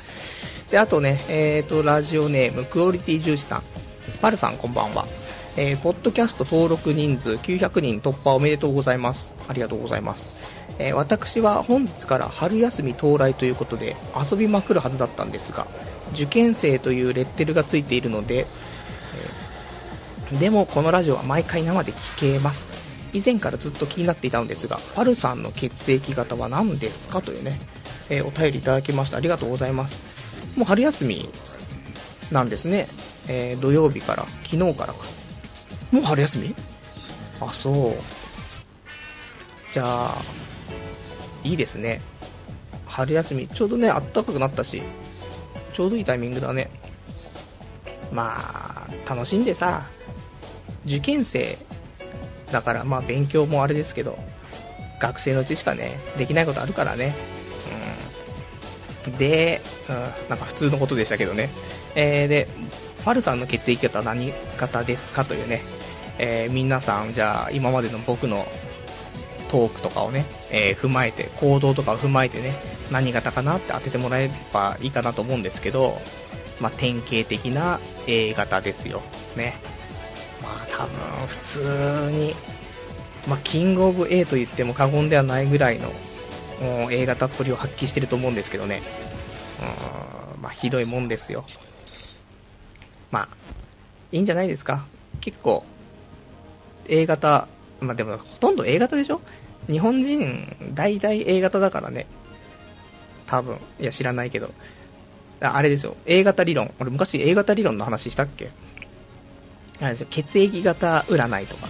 [0.71, 3.63] で、あとね、えーと、ラジオネーム、クオリティ重視さん。
[4.23, 5.07] パルさん、こんばんは。
[5.57, 9.35] えー、ポッドキャスト登録人数900人突破おめでとうございます。
[9.49, 10.31] ありがとうございます。
[10.79, 15.67] えー、私は本日から春休み到来ということで遊びまくるはずだったんですが、
[16.13, 18.47] 受験生というレッテルがついているので、
[20.31, 22.88] えー、でもこのラジオは毎回生で聞けます。
[23.13, 27.59] 以前からずっと気になっていたのですが、パルさんの血液型は何ですかというね、
[28.11, 29.17] えー、お便りいただきました。
[29.17, 30.03] ありがとうございます。
[30.57, 31.29] もう春休み
[32.31, 32.89] なんですね。
[33.29, 35.05] えー、土曜日から、昨日からか。
[35.93, 36.55] もう春休み？
[37.41, 37.95] あ、そう。
[39.73, 40.25] じゃあ、
[41.45, 42.03] いいですね。
[42.87, 44.83] 春休み、ちょうどね、暖かくなったし、
[45.73, 46.71] ちょうどいいタイミングだね。
[48.13, 49.89] まあ、楽しんでさ、
[50.87, 51.59] 受験生
[52.53, 54.19] だから、まあ勉強もあれですけど、
[55.01, 57.15] 学生のうちしかね、できないことあるからね。
[59.07, 59.13] うん。
[59.19, 59.97] で、うん、
[60.29, 61.51] なんか普通のことでしたけどね。
[61.95, 62.49] えー、で、
[62.99, 65.63] ファルさんの血液型は何型ですかというね、
[66.19, 68.47] えー、皆さん、じゃあ、今までの僕の
[69.49, 72.55] トークとかをね、えー、踏まえて、行動とかを踏まえてね、
[72.91, 76.01] 何型かなって当ててもらえればいいかなと思うんですけど、
[76.61, 79.03] まあ、典型的な A 型ですよ。
[79.37, 79.55] ね。
[80.43, 82.35] まあ、多分、普通に、
[83.27, 85.93] まあ、キングオブ A と言っても過言ではないぐらいの、
[86.91, 88.83] A 型っぷりを発揮してると思うんですけどね。
[90.37, 91.45] うん、まあ、ひどいもんですよ。
[93.11, 93.29] まあ、
[94.13, 94.87] いいんじゃないですか。
[95.21, 95.65] 結構、
[96.89, 97.49] A 型、
[97.81, 99.21] まあでもほとんど A 型でしょ？
[99.69, 102.07] 日本人、大体 A 型だからね。
[103.27, 103.59] 多分。
[103.79, 104.51] いや、知らないけど。
[105.41, 105.97] あれですよ。
[106.07, 106.73] A 型理論。
[106.81, 108.51] 俺昔 A 型理論の話したっけ？
[109.81, 110.07] あれですよ。
[110.11, 111.69] 血液型占いとか。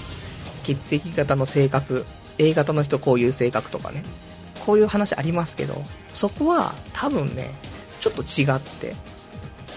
[0.65, 2.05] 血液型の性格。
[2.39, 4.03] A 型の人こういう性格とかね。
[4.65, 5.83] こういう話ありますけど、
[6.15, 7.51] そこは多分ね、
[8.01, 8.95] ちょっと違って、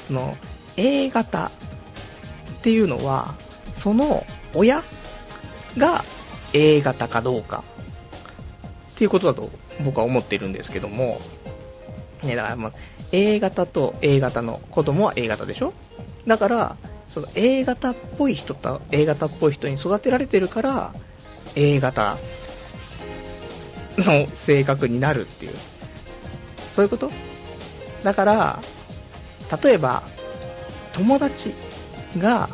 [0.03, 0.37] その、
[0.77, 1.51] A 型っ
[2.61, 3.35] ていうのは、
[3.73, 4.83] その親
[5.77, 6.03] が
[6.53, 7.63] A 型かどうか
[8.91, 9.49] っていうことだと
[9.83, 11.19] 僕は思ってるんですけども、
[12.21, 12.71] ね、だからまあ
[13.11, 15.73] A 型と A 型の子供は A 型でしょ？
[16.27, 16.77] だから、
[17.11, 20.93] その A 型っぽい人と A 型っぽい人に育てられてるから、
[21.55, 22.17] A 型
[23.97, 25.51] の性格になるっていう。
[26.71, 27.11] そういうこと？
[28.03, 28.63] だから、
[29.61, 30.03] 例えば、
[30.93, 31.53] 友達
[32.17, 32.49] が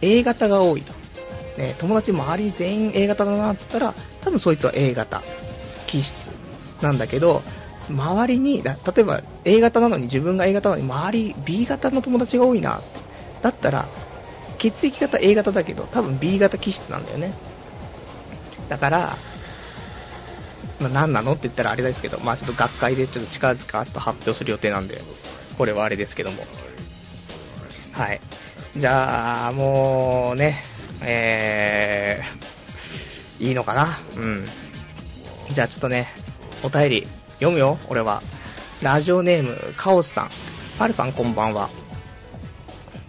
[0.00, 0.92] A 型が多いと。
[1.58, 5.24] ね、友達周り全員 A 型だなっつったら、多分そいつは A 型
[5.88, 6.30] 気質
[6.80, 7.42] なんだけど、
[7.90, 12.80] 周りに、例えば A 型なのに自分が A 型なのに周り B 型の友達が多いな
[13.42, 13.88] だったら、
[14.58, 17.32] 血液型 A 型だけど、多分 B 型気質なんだよね。
[18.68, 19.16] だから、
[20.80, 21.32] まあ、何なの？
[21.32, 25.00] って言ったらあれですけど、まあちょっと学会でちょっと近々ちょっと発表する予定なんで、
[25.56, 26.42] これはあれですけども。
[27.92, 28.20] はい。
[28.76, 30.62] じゃあ、もうね、
[31.00, 33.86] えー、いいのかな？
[34.16, 34.44] うん。
[35.52, 36.06] じゃあちょっとね、
[36.62, 38.22] お便り読むよ、俺は。
[38.82, 40.30] ラジオネーム、カオスさん。
[40.78, 41.70] パルさんこんばんは。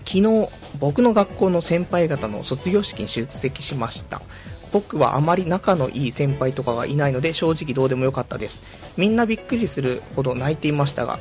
[0.09, 4.23] 昨日、僕の学校の先輩方の卒業式に出席しました。
[4.71, 8.63] 僕はあまり仲のいい先輩とかがいないので正直どうでもよかったです。
[8.97, 11.19] みんなびっくりするほど泣いていましたが、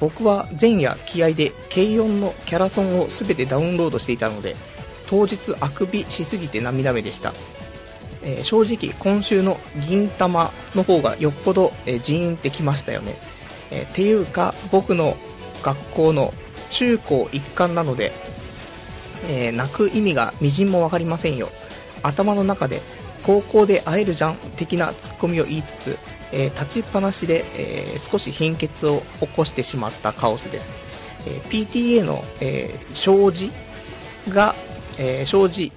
[0.00, 4.54] 僕は前夜気合で軽音のキャラソンを全てダウンロードしていたので、
[5.06, 7.32] 当日あくびしすぎて涙目でした。
[8.22, 13.16] えー、正直今週の銀玉の方がよっぽど、えー、ジーンってきましたよね。
[13.70, 15.16] えー、ていうか僕の
[15.62, 16.34] 学校の
[16.70, 18.12] 中高一貫なので、
[19.28, 21.48] え泣く意味がみじんもわかりませんよ。
[22.02, 22.82] 頭の中で
[23.24, 25.98] 高校で会えるじゃん的なツッコミを言いつつ、
[26.32, 30.76] えー、立ちっぱなしで、えー、少し貧血を起こしてしまったカオスです。
[31.26, 33.50] え、PTA の、え障子
[34.28, 34.54] が、
[34.98, 35.72] え障子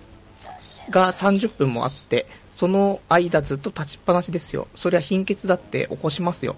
[0.89, 4.67] が30分もあって、その間ずっと立ちっぱなしですよ。
[4.75, 6.55] そりゃ貧血だって起こしますよ。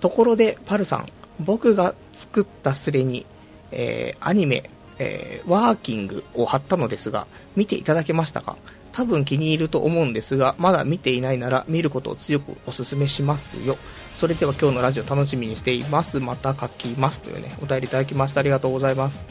[0.00, 1.06] ところで、パルさん、
[1.40, 3.26] 僕が作ったスレに、
[3.72, 7.26] えアニメ、えワーキングを貼ったのですが、
[7.56, 8.56] 見ていただけましたか？
[8.92, 13.76] 多分気に入ると思うんですが、まだ見ていないなら見ることを強くお勧めしますよ。
[14.14, 16.18] それでは今日のラジオ楽しみにしています。
[16.18, 17.20] また書きます。
[17.20, 19.26] というね、お便りいただきましてありがとうございます。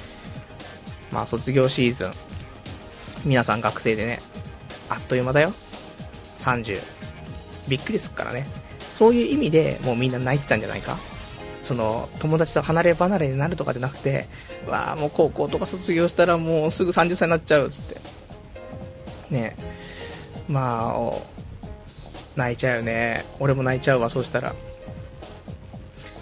[1.12, 2.12] まあ、卒業シーズン。
[3.26, 4.20] 皆さん学生でね、
[4.88, 5.52] あっという間だよ。
[6.40, 6.80] 30。
[7.68, 8.46] びっくりするからね。
[8.92, 11.00] そういう意味でもうみんな泣いてたんじゃないか？
[11.66, 14.28] その友達と離れ離れになるとかじゃなくて、
[14.68, 18.00] わあ、もう高校とか卒業したらもうすぐ30歳になっちゃうっつって、
[19.32, 19.56] ね
[20.48, 21.12] まあ、
[22.36, 23.26] 泣いちゃうよね。
[23.40, 24.54] 俺も泣いちゃうわ、そうしたら。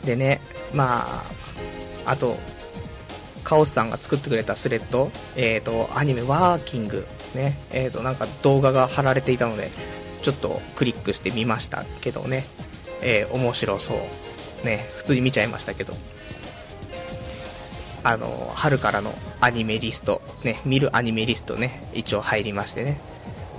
[0.06, 0.40] でね、
[0.74, 1.22] ま
[2.06, 2.38] あ、あと、
[3.44, 9.70] カオスさんが作ってくれたスレッド、え、ー、と、アニメワーキング、ね、えっ、ー、と、なんか動画が貼られていたので、
[10.22, 12.46] ちょっとクリックしてみましたけどね、
[13.02, 13.98] えー、面白そう。
[14.64, 15.94] ね、普通に見ちゃいましたけど。
[18.04, 23.00] あの、春からのアニメリスト、ね、見るアニメリストね、一応入りましてね、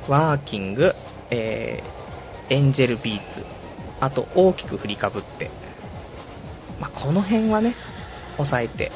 [0.07, 0.95] ワーキング、
[1.31, 3.43] えー、エンジェルビーツ、
[4.01, 5.51] あと大きく振りかぶって、
[6.79, 7.75] まあ、この辺はね、
[8.37, 8.93] 押さえて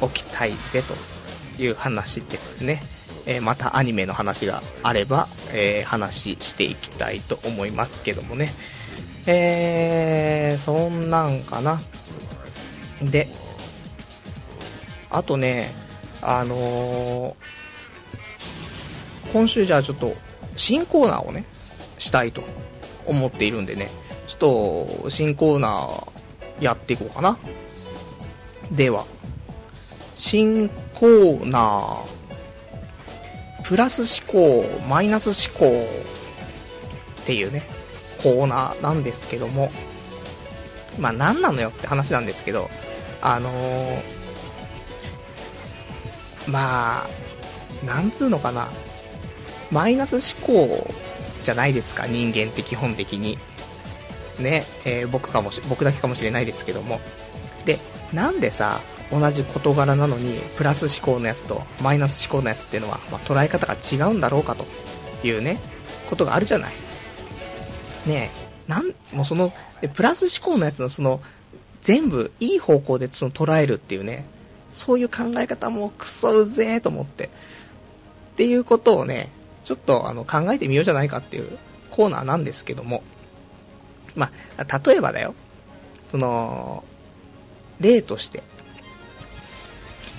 [0.00, 2.82] おきたいぜという話ですね。
[3.26, 8.52] え、またアニメの話があれば、えー、話していきたいと思いますけどもね。
[9.26, 11.80] えー、そんなんかな。
[13.02, 13.28] で、
[15.10, 15.70] あとね、
[16.20, 20.14] あのー、今週じゃあちょっと
[20.56, 21.44] 新コーナーをね、
[21.98, 22.42] したいと
[23.06, 23.88] 思っているんでね、
[24.26, 24.38] ちょっ
[25.02, 27.38] と新コーナーやっていこうかな。
[28.70, 29.06] では、
[30.14, 35.86] 新コーナー、プラス思考、マイナス思考
[37.22, 37.66] っていうね、
[38.22, 39.70] コーナーなんですけども、
[40.98, 42.70] まあ何なのよって話なんですけど、
[43.20, 44.02] あのー、
[46.48, 48.70] まあ、なんつうのかな、
[49.70, 50.90] マイナス思考
[51.44, 53.38] じゃないですか、人間って基本的に。
[54.38, 57.00] ね、えー、僕かもし、僕だけかもしれないですけども。
[57.64, 57.78] で、
[58.12, 58.80] なんでさ、
[59.10, 64.66] 同じ事柄なのに、プラス思考のやつとマイナス思考のやつっていうのは、まあ、捉え方が違うんだろうかと
[65.22, 65.58] いうね、
[66.08, 66.72] ことがあるじゃない。
[68.06, 68.30] ね
[68.68, 69.52] え、なん、もうその、
[69.94, 71.20] プラス思考のやつのその、
[71.82, 74.24] 全部いい方向でその捉えるっていうね、
[74.72, 77.26] そういう考え方もクソうぜえと思って。
[77.26, 77.28] っ
[78.36, 79.30] ていうことをね、
[79.64, 81.58] ちょっとあの考えてみようじゃないかっていう
[81.90, 83.02] コーナーなんですけども、
[84.14, 85.34] まあ、例えばだよ、
[86.08, 86.84] その、
[87.80, 88.42] 例として、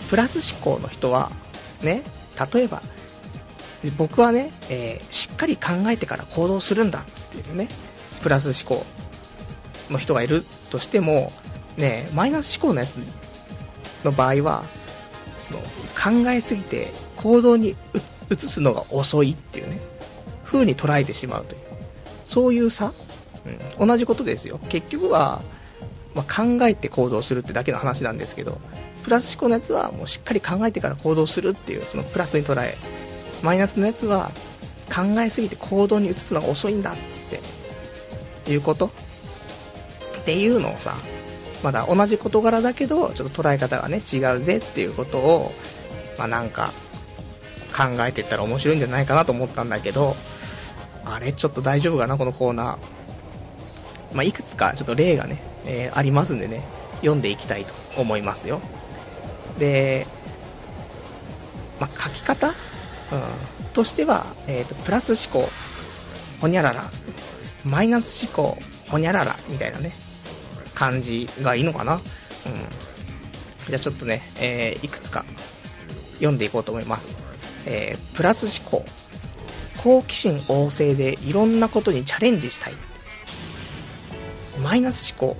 [0.09, 1.31] プラス思考の人は、
[1.81, 2.03] ね、
[2.53, 2.81] 例えば、
[3.91, 7.67] 僕はね、えー、しっかり考えてから行動するんだっていうね、
[8.21, 8.85] プラス思考
[9.89, 11.31] の人がいるとしても、
[11.77, 12.95] ね、マイナス思考のやつ
[14.03, 14.63] の場合は、
[15.41, 15.59] その
[16.23, 17.75] 考えすぎて行動に
[18.31, 19.79] 移すのが遅いっていうね、
[20.45, 21.61] 風に捉えてしまうという、
[22.23, 22.93] そういう差、
[23.79, 24.59] うん、同じことですよ。
[24.69, 25.41] 結局は、
[26.15, 28.59] まあ、考えて行動するってだけの話なんですけど、
[29.03, 32.77] プラス思考のやつはもうしっかり考えてから行動するっていう、そのプラスに捉え、
[33.43, 34.31] マイナスのやつは
[34.87, 37.39] 考えすぎて行動に移すのが遅いんだっつっ
[38.45, 38.87] ていうこと？
[38.87, 40.95] っていうのをさ、
[41.63, 45.51] まだ同じ事柄だけど、ちょっと捉え方がね、違うぜっていうことを、
[46.17, 46.71] まあなんか、
[47.75, 50.15] 考えていったら面白いんじゃないかなと思ったんだけど、
[51.03, 54.15] あれちょっと大丈夫かな、このコーナー。
[54.15, 56.61] まあ、いくつかちょっと例がね、えー、ありますんでね、
[56.97, 58.61] 読んでいきたいと思いますよ。
[59.57, 60.05] で、
[61.79, 62.53] まあ、書き方、
[63.73, 65.49] としては、えっ、ー、と、プラス思考、
[66.41, 66.89] ほにゃらら、
[67.65, 68.57] マイナス思考、
[68.89, 69.93] ほにゃらら、みたいなね、
[70.75, 71.95] 感じがいいのかな。
[71.95, 72.01] うん。
[73.67, 75.25] じゃあちょっとね、えー、いくつか
[76.15, 77.17] 読んでいこうと思います。
[77.65, 78.85] えー、プラス思考。
[79.83, 82.73] 好奇心旺盛でいろんなことにチャレンジしたい。
[84.61, 85.37] マイナス思考。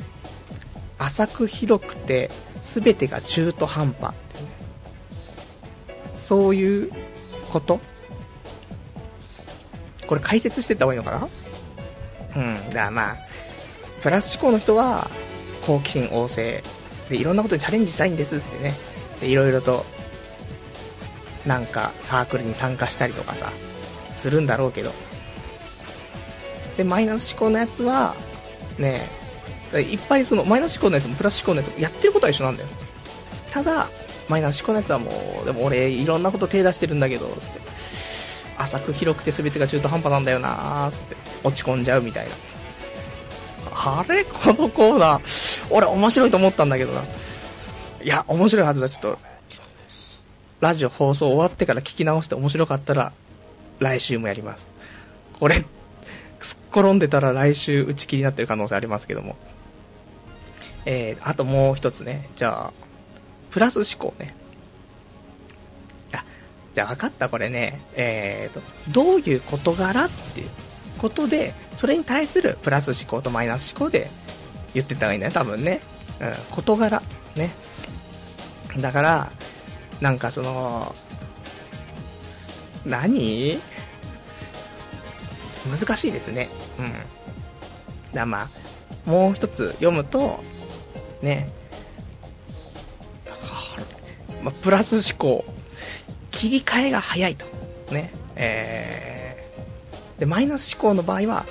[0.97, 2.29] 浅く広くて
[2.61, 4.13] 全てが中途半端。
[6.09, 6.91] そういう
[7.53, 7.79] こと？
[10.07, 11.27] これ解説してった方がいいのかな？
[12.35, 12.69] うん。
[12.69, 13.17] だからまあ、
[14.01, 15.09] プラス思考の人は
[15.65, 16.63] 好奇心旺盛
[17.09, 18.73] でいろんなことにチャレンジしたいんですってね。
[19.19, 19.85] で、いろいろと
[21.45, 23.53] なんかサークルに参加したりとかさ、
[24.13, 24.91] するんだろうけど。
[26.77, 28.15] で、マイナス思考のやつは、
[28.77, 29.07] ね
[29.73, 32.69] いっぱいそのマイナス思考のやつもプラス思考のやつもやってることは一緒なんだよ。
[33.51, 33.87] ただ、
[34.29, 37.59] マイナス思考のやつはもう、でも俺いろんなこと手出してるんだけど、つって。
[38.57, 42.31] 浅く広くて全てが中途半端なんだよなーつって落ち込んじゃうみたいな。
[43.71, 44.23] あれ？
[44.23, 47.03] このコーナー、俺面白いと思ったんだけどな。
[48.03, 48.89] いや、面白いはずだ。
[48.89, 49.17] ちょっと、
[50.61, 53.11] ラジオ放送終わってから聞き直して面白かったら、
[53.79, 54.69] 来週もやります。
[55.39, 55.65] これ、
[56.39, 59.35] すっ転んでたら来週打ち切りになってる可能性ありますけども。
[60.85, 62.73] えー、あともう一つね、じゃあ、
[63.53, 64.33] プラス思考ね。
[66.11, 66.25] あ、
[66.73, 70.49] じゃあ分かった、これね、えーと、どういう事柄っていう
[70.97, 74.09] ことで、それに対するプラス思考とマイナス思考で
[74.73, 75.81] 言ってた方がいいんだよ、多分ね。
[76.19, 77.03] うん、事柄。
[77.35, 77.51] ね。
[78.79, 79.31] だから、
[80.01, 80.95] なんかその、
[82.85, 83.59] 何？
[85.69, 86.49] 難しいですね。
[86.79, 88.15] うん。
[88.15, 88.49] だま
[89.05, 90.43] あ、もう一つ読むと、
[91.21, 91.49] ね、
[94.43, 95.45] まあ、プラス思考、
[96.31, 97.45] 切り替えが早いと。
[97.91, 101.45] ね、えー、で、マイナス思考の場合は、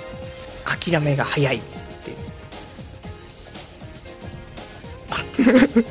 [0.65, 1.61] 諦めが早いっ
[2.03, 2.13] てい
[5.83, 5.85] う。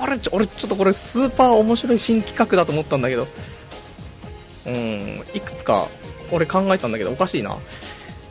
[0.00, 3.28] あれ、俺ちょっとこれスーパー面白い新企画だと思ったんだけど、
[4.66, 5.88] うん、いくつか
[6.32, 7.56] 俺考えたんだけど、おかしいな。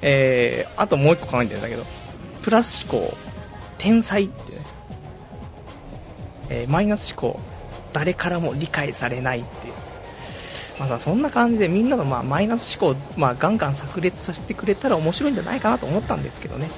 [0.01, 1.83] えー、あともう一個考えてるんだけど、
[2.41, 3.15] プラス思考、
[3.77, 4.65] 天才ってね、
[6.49, 7.39] えー、マイナス思考、
[7.93, 9.73] 誰からも理解されないっていう。
[10.79, 16.69] まあ、そんな感じでみんなのまあマイナス思考をまあガンガン炸裂させてくれたら面白いんじゃないかなと思ったんですけどね。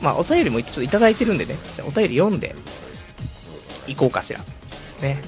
[0.00, 2.54] まあ、お便りもちょっといただいてるんでね、お便り読んで、
[3.86, 4.40] 行こうかしら。
[5.00, 5.20] ね。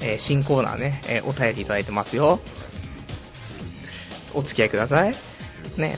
[0.00, 2.40] えー、新コーナーね、えー、お便りいただいてますよ。
[4.34, 5.14] お付き合いください。
[5.76, 5.96] ね。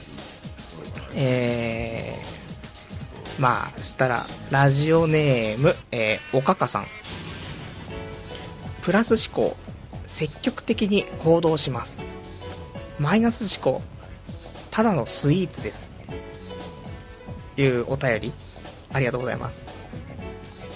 [1.14, 6.86] えー、まあ、したら、ラジオネーム、えー、おかかさん。
[8.84, 9.56] プラス思考、
[10.04, 11.98] 積極的に行動します。
[12.98, 13.82] マイナス思考、
[14.70, 15.90] ただのスイーツです。
[17.56, 18.32] いうお便り、
[18.92, 19.66] ありがとうございます。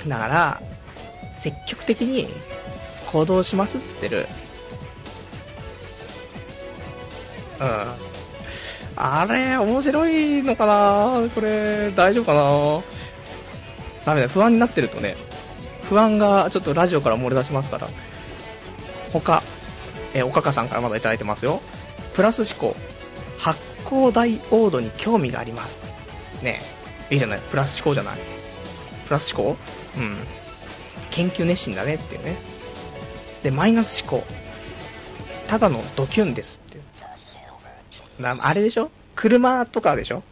[0.09, 0.63] だから、
[1.35, 2.29] 積極的に
[3.13, 4.27] 行動しますっつってる。
[7.61, 7.87] うん。
[8.97, 11.29] あれ、面白いのかな？
[11.35, 12.83] これ、大丈夫かな？
[14.07, 15.19] ダメだ、不安になってるとね、
[15.89, 17.89] 不安がちょっとラジオから漏れ出しますから。
[19.13, 19.43] 他、
[20.15, 21.61] えーおかかさんからまだいただいてますよ。
[22.15, 22.77] プラス思考、
[23.39, 25.81] 発光ダイオードに興味があります。
[26.43, 26.61] ね
[27.11, 28.19] え、いいじゃない、プラス思考じゃない。
[29.07, 29.57] プラス思考？
[29.97, 30.17] うん。
[31.11, 32.37] 研究熱心だねっていうね。
[33.43, 34.27] で、マイナス思考、
[35.47, 36.85] ただのドキュンですっていう。
[38.21, 38.91] あれでしょ？
[39.15, 40.23] 車とかでしょ？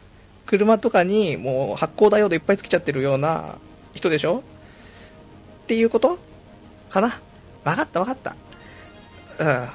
[0.45, 3.55] 車とかにもう発光ダイオードいっぱいつけちゃってるような
[3.93, 4.43] 人でしょ？
[5.67, 6.17] っていうこと？
[6.89, 7.19] かな？
[7.65, 8.37] わかったわかった。
[9.37, 9.67] うん。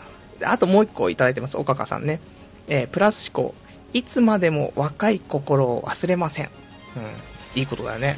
[0.43, 2.19] あともう一個いただいてます、おかかさんね。
[2.69, 3.55] えープラス思考。
[3.93, 6.47] いつまでも若い心を忘れません。
[6.97, 7.61] うん。
[7.61, 8.17] いいことだよね。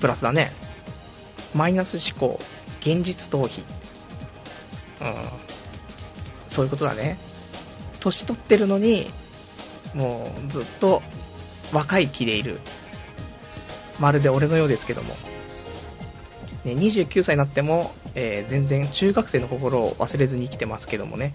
[0.00, 0.50] プラスだね。
[1.54, 2.40] マイナス思考。
[2.80, 3.62] 現実逃避。
[5.00, 5.14] うん。
[6.48, 7.18] そういうことだね。
[8.00, 9.08] 年取ってるのに、
[9.94, 11.02] もうずっと
[11.72, 12.58] 若い気でいる。
[14.00, 15.14] まるで俺のようですけども。
[16.74, 21.34] ね、29歳になっても、えー全然中学生の心を忘れずに生きてますけどもね。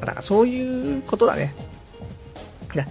[0.00, 1.54] だからそういうことだね。
[2.74, 2.86] だ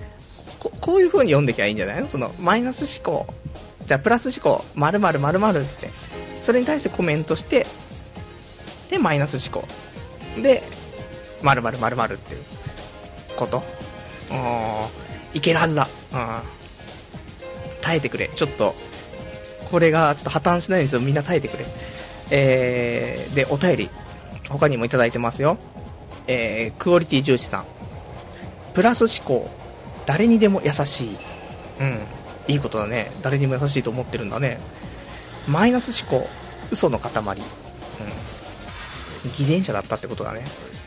[0.59, 2.01] ここういう風に読んできゃいいんじゃない？
[2.01, 3.28] のそのマイナス思考。
[3.86, 5.89] じゃあプラス思考、〇〇〇〇つって。
[6.41, 7.68] それに対してコメントして、
[8.89, 9.68] で、マイナス思考。
[10.41, 10.63] で、
[11.43, 12.43] 〇〇〇〇っていう
[13.36, 13.63] こと。
[14.32, 15.88] うんいけるはずだ。
[16.13, 16.28] うん。
[17.82, 18.30] 耐えてくれ。
[18.30, 18.74] ちょっと、
[19.70, 21.66] これがちょっと破綻しないようにしてみんな耐えてくれ。
[22.32, 23.89] えー、で、お便り、
[24.49, 25.57] 他にもいただいてますよ。
[26.28, 27.66] えー、クオリティ重視さん。
[28.74, 29.49] プラス思考、
[30.05, 31.18] 誰にでも優しい。
[31.80, 31.99] うん、
[32.47, 33.11] いいことだね。
[33.22, 34.59] 誰にも優しいと思ってるんだね。
[35.47, 36.28] マイナス思考、
[36.72, 37.11] 嘘の塊。
[37.13, 37.39] う
[39.28, 39.32] ん。
[39.38, 40.45] 偽善者だったってことだね。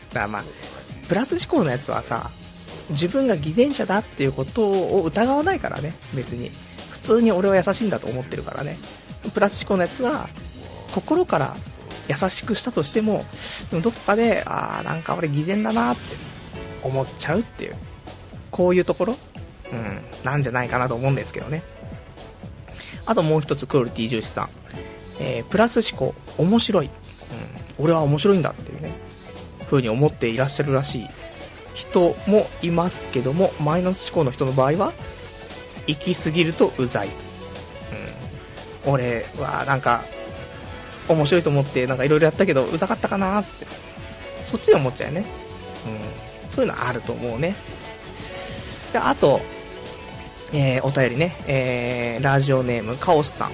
[0.09, 0.43] だからまあ、
[1.07, 2.31] プラス思考のやつはさ、
[2.89, 6.51] 自分が偽善者だっていうことを疑わないからね、別に。
[7.01, 8.77] 普通に俺は優しいんだと思ってるからね。
[9.33, 10.29] プラス思考のやつは、
[10.93, 11.55] 心から
[12.07, 13.25] 優しくしたとしても、
[13.69, 16.01] でもどっかで、あーなんか俺偽善だなって
[16.83, 17.75] 思っちゃうっていう、
[18.51, 19.17] こういうところ、
[19.71, 21.63] うん、なんじゃないかなと思うんですけどね。
[23.05, 24.49] あともう一つ、クオリティ重視さん。
[25.19, 26.87] えープラス思考、面白い。
[26.87, 28.91] うん、俺は面白いんだっていうね、
[29.69, 31.09] 風に思っていらっしゃるらしい
[31.75, 34.93] 人もいますけども、マイナス思考の人の場合は、
[35.87, 37.13] 行き過ぎるとうざいと。
[38.85, 40.03] うん、俺はなんか、
[41.07, 43.65] 面白いと思って、なんかいろいろやったけど、うざかったかなーって。
[44.45, 45.25] そっちで思っちゃうよね。
[45.85, 46.49] うん。
[46.49, 47.55] そういうのあると思うね。
[48.93, 49.41] で、あと、
[50.53, 53.51] えー、お便りね、えー、ラジオネーム、カオスさん。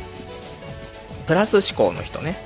[1.27, 2.37] プラス思考の人ね。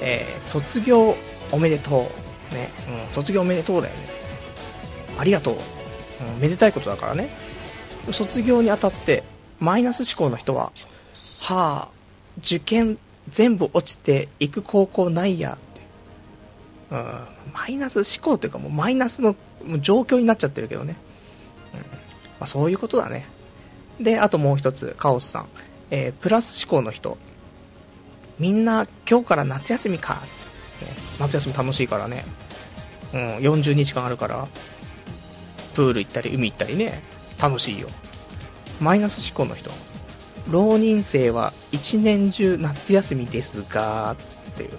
[0.00, 1.16] えー、卒業
[1.50, 2.10] おめでと
[2.50, 2.54] う。
[2.54, 2.70] ね。
[3.04, 4.06] うん、卒業おめでとうだよね。
[5.18, 5.54] ありがとう。
[5.54, 7.30] うん、めでたいことだからね。
[8.10, 9.22] 卒業にあたって、
[9.60, 10.72] マイナス思考の人は、
[11.40, 11.88] はあ、
[12.38, 12.98] 受験
[13.28, 15.80] 全部落ちて行く高校ないやって。
[16.90, 19.36] うん、マイナス思考というかもうマイナスの
[19.80, 20.96] 状況になっちゃってるけどね。
[21.74, 21.86] うんま
[22.40, 23.26] あ、そういうことだね。
[24.00, 25.48] で、あともう一つ、カオスさん。
[25.90, 27.18] えープラス思考の人。
[28.38, 30.22] みんな今日から夏休みか。
[31.20, 32.24] 夏休み楽しいからね。
[33.14, 34.48] うん、40日間あるから、
[35.74, 37.02] プール行ったり海行ったりね、
[37.42, 37.88] 楽しいよ。
[38.80, 39.70] マイナス思考の人。
[40.48, 44.70] 浪人生は一年中夏休みですが、っていう。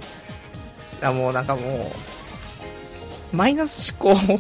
[1.01, 1.91] あもうなんかも
[3.33, 4.39] う、マイナス思考 も、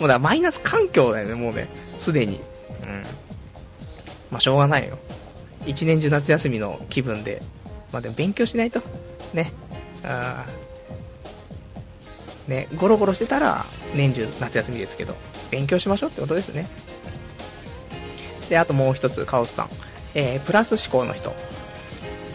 [0.00, 1.68] うだマイナス環境だよね、もうね、
[1.98, 2.40] すでに。
[2.82, 3.02] うん。
[4.30, 4.98] まあしょうがないよ。
[5.66, 7.42] 一年中夏休みの気分で。
[7.92, 8.80] まあでも勉強しないと。
[9.34, 9.52] ね。
[10.02, 10.46] あ
[12.48, 15.14] ね、ゴロゴロしてたら年中夏休みですけど、
[15.50, 16.66] 勉強しましょうってことですね。
[18.48, 19.68] で、あともう一つ、カオスさん。
[20.14, 21.34] えー、プラス思考の人。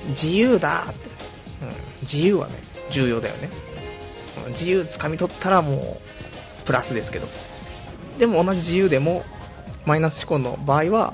[0.09, 1.09] 自由だって。
[1.61, 1.69] うん、
[2.01, 2.53] 自由はね、
[2.89, 3.49] 重要だよね。
[4.49, 5.99] 自由掴み取ったらも
[6.61, 7.27] う、プラスですけど。
[8.17, 9.23] でも同じ自由でも、
[9.85, 11.13] マイナス思考の場合は、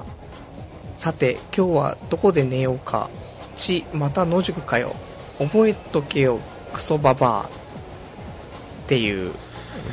[0.96, 3.10] さて、今日はどこで寝ようか。
[3.56, 4.96] ち、また野宿かよ。
[5.40, 6.40] 覚えとけよ、
[6.74, 7.44] クソババア。
[7.44, 9.34] っていう、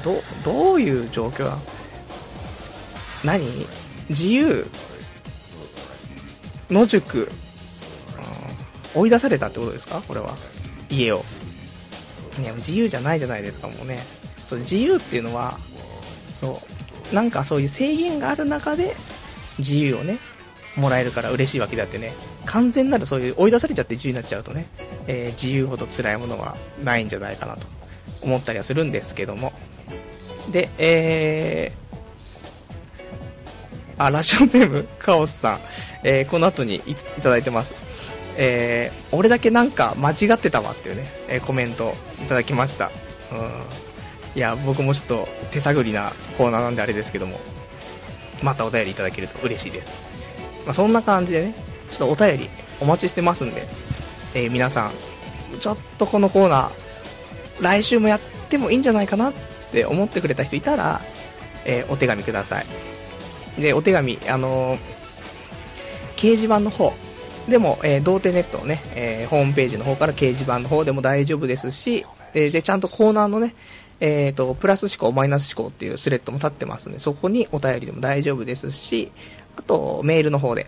[0.05, 1.59] ど、どういう状況だ
[3.25, 3.67] 何？
[4.09, 4.67] 自由
[6.73, 7.29] 野宿、うん
[8.95, 10.03] 追い出されたってことですか？
[10.07, 10.37] これは。
[10.91, 11.25] 家を。
[12.39, 13.99] ね、自由じゃないじゃないですか、もうね。
[14.39, 15.59] そう、自由っていうのは、
[16.35, 16.61] そ
[17.11, 18.95] う、なんかそういう制限がある中で、
[19.59, 20.19] 自由をね、
[20.77, 22.13] もらえるから嬉しいわけであってね、
[22.45, 24.67] 完全なるそういう追い出されちゃって自由になっちゃうとね、
[25.07, 27.67] えー、自由ほど辛いものはないんじゃないかなと
[28.23, 29.53] 思ったりはするんですけども。
[30.51, 31.92] で、えー、
[33.99, 35.61] あ、ラジオネーム、カオスさん、
[36.03, 37.75] えー、この後にいただいてます。
[38.37, 42.91] えー、俺だけなんか間違ってたわっていうね、え、コメントいただきました。
[43.33, 44.33] うん。
[44.35, 47.39] いや、僕もちょっと手探りなコーナーなんであれですけども、
[48.43, 49.99] またお便りいただけると嬉しいです。
[50.65, 51.55] まあ、そんな感じでね、
[51.91, 53.67] ちょっとお便りお待ちしてますんで、
[54.35, 54.93] え、皆さん、
[55.61, 59.33] ちょっとこのコーナー、来週もやってもいいんじゃないかなっ
[59.71, 61.01] て思ってくれた人いたら、
[61.65, 62.67] えー、お手紙ください。
[63.59, 64.79] で、お手紙、あのー、
[66.17, 66.93] 掲示板の方、
[67.49, 73.55] でも、えー、童貞ネットのね、えー、ホームページの方から掲示板の方でも大丈夫ですし、え、で、ちゃんとコーナーのね、
[74.01, 79.13] えーと、プラス思考、マイナス思考っていうスレッドも立ってますので、そこにお便りでも大丈夫ですし、
[79.57, 80.67] あと、メールの方で、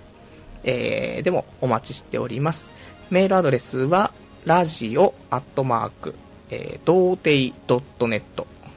[0.63, 2.73] えー、でもお待ちしております。
[3.11, 4.13] メールアドレスは、
[4.45, 6.15] ラジオアットマーク、
[6.51, 7.55] えー、童貞
[7.99, 8.23] .net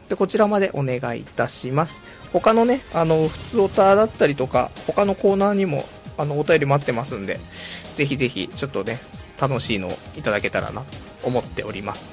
[0.10, 2.02] で、こちらまでお願いいたします。
[2.32, 5.86] 他のね、あの、普通オタだったりとか、他のコーナーにも、
[6.18, 7.40] あの、お便り待ってますんで、
[7.96, 9.00] ぜひぜひ、ちょっとね、
[9.40, 10.88] 楽しいのをいただけたらなと
[11.28, 12.06] 思っております。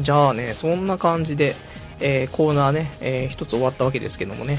[0.00, 1.54] じゃあね、そんな感じで、
[2.00, 4.58] えー、コーナーね、えー、一つ終わったわけですけどもね。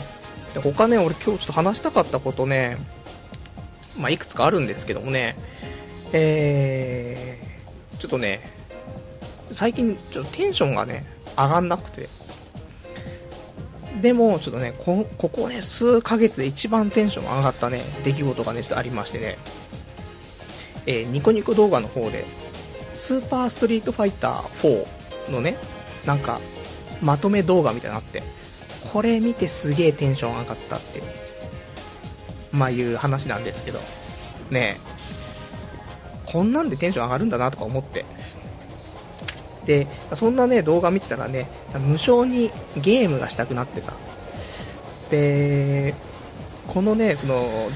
[0.53, 2.77] で他ね、俺今日ちょっと話したかったことね、
[3.99, 5.35] まあ、いくつかあるんですけどもね、
[6.13, 8.39] えー、ちょっとね、
[9.51, 11.05] 最近ちょっとテンションがね、
[11.37, 12.09] 上がんなくて。
[14.01, 19.37] でも、ちょっとね、こここね、数ヶ月で一番テンション上がったね、出来事がね、ちょっとありましてね、
[20.85, 22.25] えー、ニコニコ動画の方で、
[22.93, 24.85] スーパーストリートファイター
[25.27, 25.57] 4のね、
[26.05, 26.39] なんか、
[27.01, 28.23] まとめ動画みたいなのあって、
[28.93, 31.05] これ見てすげえテンション上がったっていう、
[32.51, 33.79] まあいう話なんですけど、
[34.49, 34.77] ね
[36.25, 38.05] こんなんでテンション上がるんだなとか思って、
[39.65, 43.93] で、そんなね、動画見てたらね、無償にゲームがしたくなってさ、
[45.09, 45.93] で、
[46.67, 47.69] このね、その、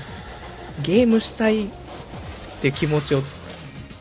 [0.81, 1.69] ゲームしたいっ
[2.61, 3.23] て気持ちを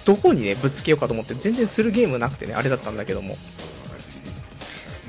[0.05, 3.37] どこにね、ぶつけようかと思って全然するゲームなくてね、あれだったんだけども。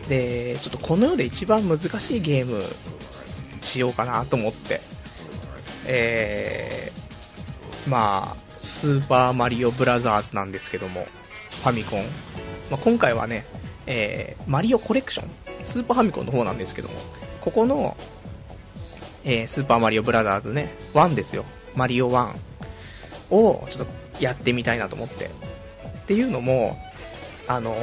[0.07, 2.63] で、ちょっとこの世で一番難しいゲーム
[3.61, 4.81] しようかなと思って、
[5.85, 11.07] えー、まあ、スーパーマリオブラザーズなんですけども、
[11.61, 12.05] ファミコン。
[12.69, 13.45] まあ、今回はね、
[13.87, 15.29] えー、マリオコレクション、
[15.63, 16.95] スーパーファミコンの方なんですけども、
[17.41, 17.97] ここの、
[19.23, 21.45] えー、スーパーマリオブラザーズね、1ですよ。
[21.75, 22.35] マリオ1
[23.31, 25.25] をちょっとやってみたいなと思って。
[25.25, 25.29] っ
[26.07, 26.77] ていうのも、
[27.47, 27.77] あのー、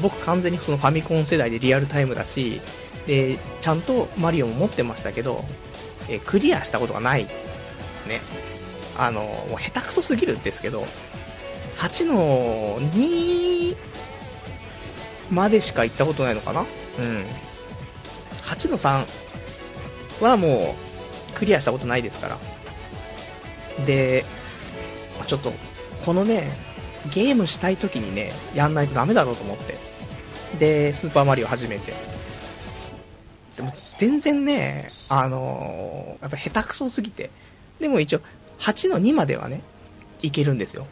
[0.00, 2.60] 僕完全にそのファミコン世代でリアルタイムだし、
[3.06, 5.44] で、ちゃんとマリオも持ってましたけど、
[6.08, 7.24] えー、クリアしたことがない。
[7.24, 7.30] ね。
[8.96, 10.86] あのー、もう下手くそすぎるんですけど、
[11.76, 13.76] 8の2
[15.30, 16.60] までしか行ったことないのかな？
[16.60, 16.66] うん。
[18.42, 19.04] 8の3
[20.20, 20.76] はも
[21.32, 22.38] うクリアしたことないですから。
[23.84, 24.24] で、
[25.26, 25.52] ちょっと、
[26.04, 26.52] このね、
[27.12, 29.76] ゲームしたい時にね、やんないとダメだろうと思って。
[30.58, 31.92] で、スーパーマリオ始めて。
[33.56, 37.30] でも全然ね、あのー、やっぱ下手くそすぎて。
[37.80, 38.20] でも一応、
[38.60, 39.62] 8の2まではね、
[40.22, 40.86] いけるんですよ。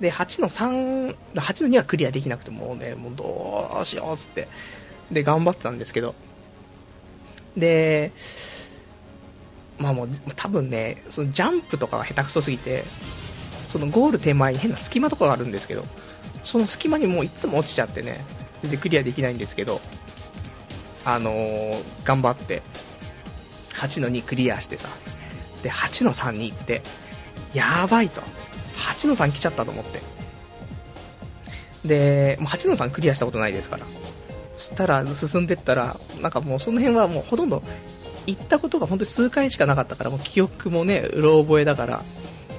[0.00, 4.48] で、8の3、8の2はクリアできなくてもうね、もうどうしようっつって、
[5.10, 6.14] で、頑張ってたんですけど、
[7.56, 8.12] で、
[9.78, 12.84] まあもう、多分ね、そのジャンプとかが下手くそすぎて、
[13.66, 15.84] そのゴール手前に変な隙間とかがあるんですけど、
[16.42, 18.18] その隙間にもういつも落ちちゃってね、
[18.60, 19.80] 全然クリアできないんですけど、
[21.04, 22.62] あのー、頑張って、
[23.74, 24.88] 8の2クリアしてさ、
[25.62, 26.82] で、8の3に行って、
[27.52, 28.22] やばいと。
[28.76, 30.00] 8の3来ちゃったと思って。
[31.84, 33.86] で、もう8の3クリアしたことないですから。
[34.56, 37.62] そしたら進んでったら、なんかもうその辺はもうほとんど
[38.26, 42.02] 行ったことが本当に数回しかなかったから、もう記憶もね、うろ覚えだから、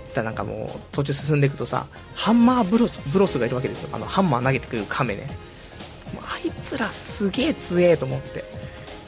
[0.07, 3.89] さなんかもう途中進んでいくとさ、ハンマーブロスブロスがいるわけですよ。
[3.91, 5.27] あの、ハンマー投げてくる亀ね。
[6.13, 8.43] もうあいつらすげえ強えと思って。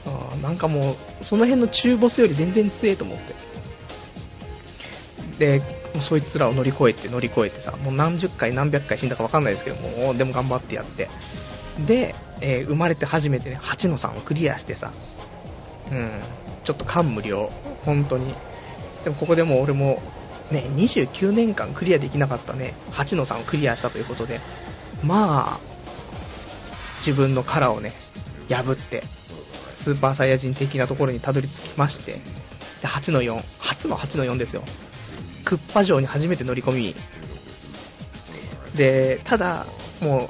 [0.05, 3.35] あなんかもう、その辺の中ボスより全然強えと思って。
[5.37, 5.61] で、
[5.93, 11.09] もうそいつらを乗り越えて乗り越えてさ、もう何十回何百回死んだか分かんないですけども、でも頑張ってやって。
[11.85, 14.91] で、えー、生まれて初めてね、8の3をクリアしてさ、
[15.91, 16.11] うん、
[16.63, 17.49] ちょっと感無量、
[17.85, 18.33] 本当に。
[19.03, 20.01] でもここでも俺も、
[20.51, 24.39] ね、29年間クリアできなかったね、8の3をクリアしたということで、
[25.03, 25.59] まあ、
[26.99, 27.93] 自分の殻をね、
[28.49, 29.03] 破って、
[29.73, 32.13] スーパーサイヤ人的なところにたどり着きまして、
[32.81, 34.63] で、8の4、初の8の4ですよ。
[35.45, 36.95] クッパ城に初めて乗り込み、
[38.75, 39.65] で、ただ、
[40.01, 40.29] も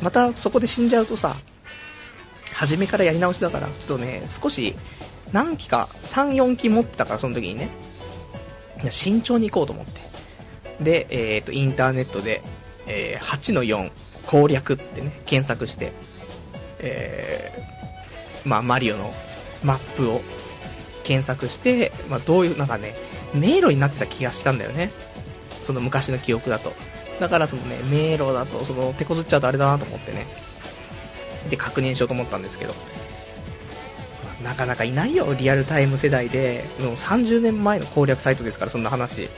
[0.00, 1.36] う、またそこで死んじゃうとさ、
[2.52, 4.74] 初めからやり直しだから、ちょっとね、少し、
[5.32, 7.70] 何機か、3、4機持ってたから、その時にね、
[8.90, 10.00] 慎重に行こうと思って。
[10.82, 12.42] で、えっ、ー、と、インターネットで、
[12.86, 13.90] えー、8の4
[14.26, 15.92] 攻略ってね、検索して、
[16.78, 19.12] えー、まあ、マリオの
[19.62, 20.22] マップを
[21.10, 22.94] 検索して、まあ、どういう、なんかね、
[23.34, 24.92] 迷路になってた気がしたんだよね。
[25.64, 26.72] その昔の記憶だと。
[27.18, 30.28] だからそのね、迷路だと、その、手こずっちゃうとあれだなと思ってね。
[31.50, 32.74] で、確認しようと思ったんですけど。
[34.44, 36.64] なかなかいないよ、リアルタイム世代で。
[36.78, 39.28] もう30年前の攻略サイトですから、そんな話。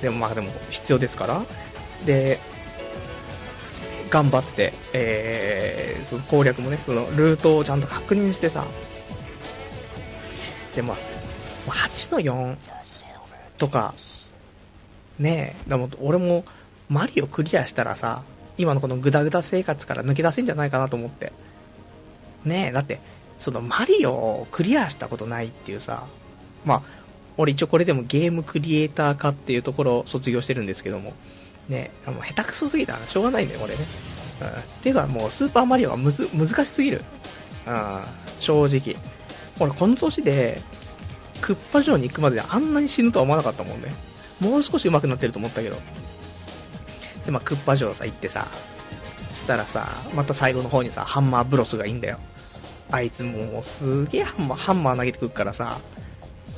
[0.00, 1.44] でもまあでも必要ですから。
[2.04, 2.40] で、
[4.10, 8.66] 頑張って、えー、その攻略もね、そのルートをちゃんと確認してさ。
[10.74, 10.96] で、ま、
[11.66, 12.56] 8の4
[13.58, 13.94] とか、
[15.18, 16.44] ねえ、でも俺も
[16.88, 18.24] マリオクリアしたらさ、
[18.58, 21.32] 今のこのグダグダ生活から抜け出せんじゃないかなと思って。
[22.44, 23.00] ねえ、だって、
[23.38, 26.06] そのマリオをクリアしたことないっていうさ、
[26.64, 26.82] まあ、
[27.36, 31.14] 俺一応これでもゲームクリエイター科っていうところを卒業してるんですけども、
[31.68, 33.86] ね、もう下手くそすぎたらしょうがないんだよ、これね。
[34.40, 34.52] うん、っ
[34.82, 37.02] ていうかもうスーパーマリオはむず難しすぎる。
[37.66, 38.00] うん、
[38.40, 38.96] 正直。
[39.60, 40.60] 俺この年で、
[41.40, 43.92] クッパ城に行くまであんなに死ぬとは思わなかったもんね。
[44.40, 45.76] もう少し上手くなってると思ったけど。
[47.24, 48.48] で、まあ、クッパ城さ、行ってさ、
[49.32, 52.18] したらさ、また最後の方にさ、ハンマーブロスがいいんだよ。
[52.90, 55.78] あいつもうすげえハンマー、ハンマー投げてくるからさ、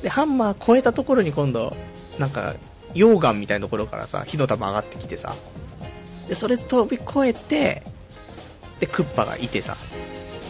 [0.01, 1.75] で、ハンマー超えたところに今度、
[2.19, 2.55] なんか、
[2.93, 5.35] 溶岩みたいなところからさ、火の玉上がってきてさ、
[6.27, 7.83] で、それ飛び越えて、
[8.79, 9.77] で、クッパがいてさ、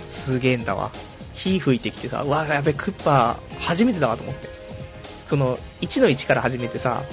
[0.09, 0.91] すげえんだわ。
[1.35, 4.49] 火吹いてきてさ、うわ、やべ、クッパ、初めてだわと思って。
[5.25, 7.03] その、1の1から始めてさ、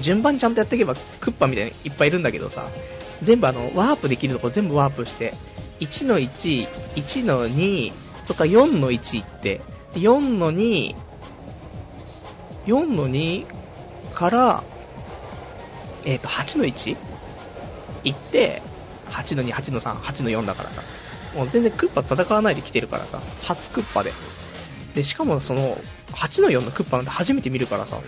[0.00, 2.68] 順番にちゃんとやっていけば、クッパみたいにいっぱいいるんだけどさ、
[3.22, 5.32] 全部あの、ワープできるとこ全部ワープして、
[5.80, 7.92] 1の1、1の2、
[8.24, 9.60] そっか4の1行って、
[9.94, 10.94] 4の2、
[12.66, 13.46] 4の2
[14.14, 14.64] から、
[16.04, 16.96] えっ、ー、と、8の 1?
[18.04, 18.62] 行って、
[19.10, 20.82] 8の2、8の3、8の4だからさ、
[21.36, 24.12] もう全然クッパ戦わないで来てるからさ、初クッパで。
[24.94, 25.76] で、しかもその、
[26.12, 28.00] 8の4のクッパなんて初めて見るからさ、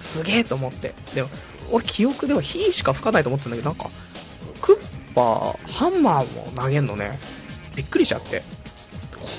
[0.00, 0.94] すげえと思って。
[1.14, 1.30] でも、
[1.72, 3.90] 俺記憶では火しか吹かないと思ってたんだけど、なんか、
[4.60, 7.18] クッパ、ハンマーも投げんのね。
[7.74, 8.42] びっくりしちゃって。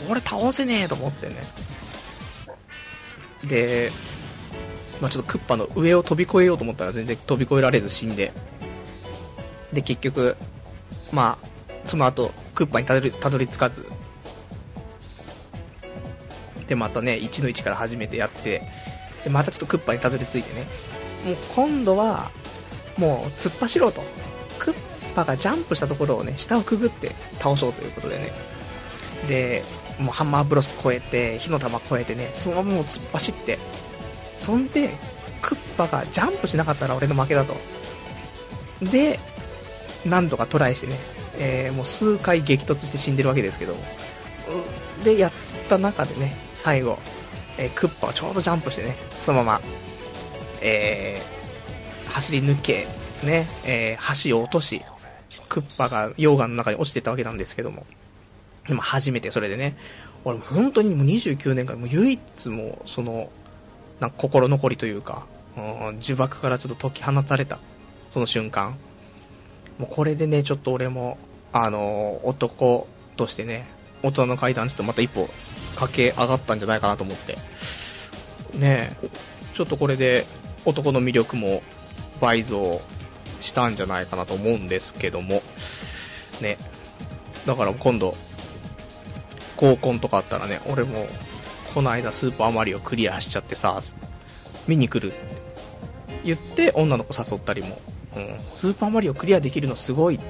[0.08, 1.36] これ倒せねえと思ってね。
[3.44, 3.92] で、
[5.02, 8.34] まあ、ちょっとクッパの上を飛び越えようと思ったら全然飛び越えられず死んで。
[9.72, 10.36] で、結局、
[11.12, 11.48] まあ、
[11.86, 13.86] その後、クッパにたどりたどり着かず。
[16.68, 18.64] で、またね、1の1から初めてやって、
[19.24, 20.66] で、またちょっとクッパにたどり着いてね。
[21.24, 22.32] もう今度は、
[22.98, 24.02] もう突っ走ろうと。
[24.58, 24.76] クッ
[25.14, 28.32] パがジャンプしたところをね、下をくぐって倒そうということでね。
[29.28, 29.64] で、
[30.00, 33.60] もうハンマーブロス越えて、火の玉越えてね、そのままもう突っ走って、
[34.36, 34.90] そんで、
[35.44, 37.56] クッパがジャンプしなかったら俺の負けだと。
[38.82, 39.20] で、
[40.06, 40.98] 何度かトライしてね、
[41.40, 43.76] えー、もう数回激突して死んでるわけですけど、
[45.04, 45.32] で、やっ
[45.70, 47.00] た中でね、最後、
[47.58, 49.62] えー、クッパはちょうどジャンプしてね、そのまま、
[50.62, 52.88] えー、走り抜け、
[53.24, 54.84] ね、えー、橋を落とし、
[55.50, 57.86] クッパが溶岩の中に落ちてたわけなんですけども、
[58.70, 59.76] 今初めてそれでね、
[60.26, 63.30] 俺本当にもう29年間、もう唯一もその、
[64.00, 65.28] なんか心残りというか、
[65.58, 65.64] うん、
[66.02, 67.60] 呪縛からちょっと解き放たれた、
[68.12, 68.78] その瞬間。
[69.80, 71.18] もうこれでね、ちょっと俺も、
[71.52, 73.68] あの、男としてね、
[74.04, 75.30] 大人の階段ちょっとまた一歩
[75.76, 77.38] 駆け上がったんじゃないかなと思って。
[78.58, 78.96] ね
[79.54, 80.26] ちょっとこれで
[80.66, 81.62] 男の魅力も
[82.22, 82.80] 倍増
[83.42, 85.42] したんじゃないかなと思うんですけども、
[86.42, 86.58] ね。
[87.46, 88.16] だから今度、
[89.56, 91.08] 合コンとかあったらね、俺も
[91.74, 93.82] この間スーパーマリオクリアしちゃってさ、
[94.68, 95.48] 見に来るって。
[96.24, 97.80] 言って女の子誘ったりも、
[98.16, 100.26] うん、スーパーマリオクリアできるのすごいって。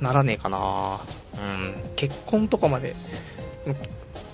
[0.00, 1.00] ならねえかな。
[1.38, 2.94] うん、結婚とかまで、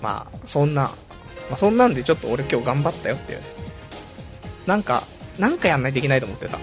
[0.01, 0.91] まあ、そんな、ま
[1.53, 3.39] あ、そんなんでちょっと俺今日頑張ったよっていう、
[4.65, 5.03] なんか、
[5.37, 6.59] なんかやんないといけないと思ってさ、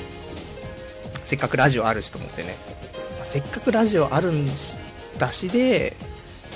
[1.25, 2.57] せっかくラジオあるしと思ってね、
[3.23, 4.47] せっかくラジオあるん
[5.19, 5.97] だしで、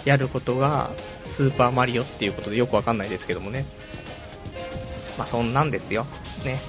[0.04, 0.90] やることが、
[1.24, 3.64] スーパーマリオっていうことでよくわかんないですけどもね。
[5.16, 6.06] まあ、そんなんですよ。
[6.44, 6.62] ね。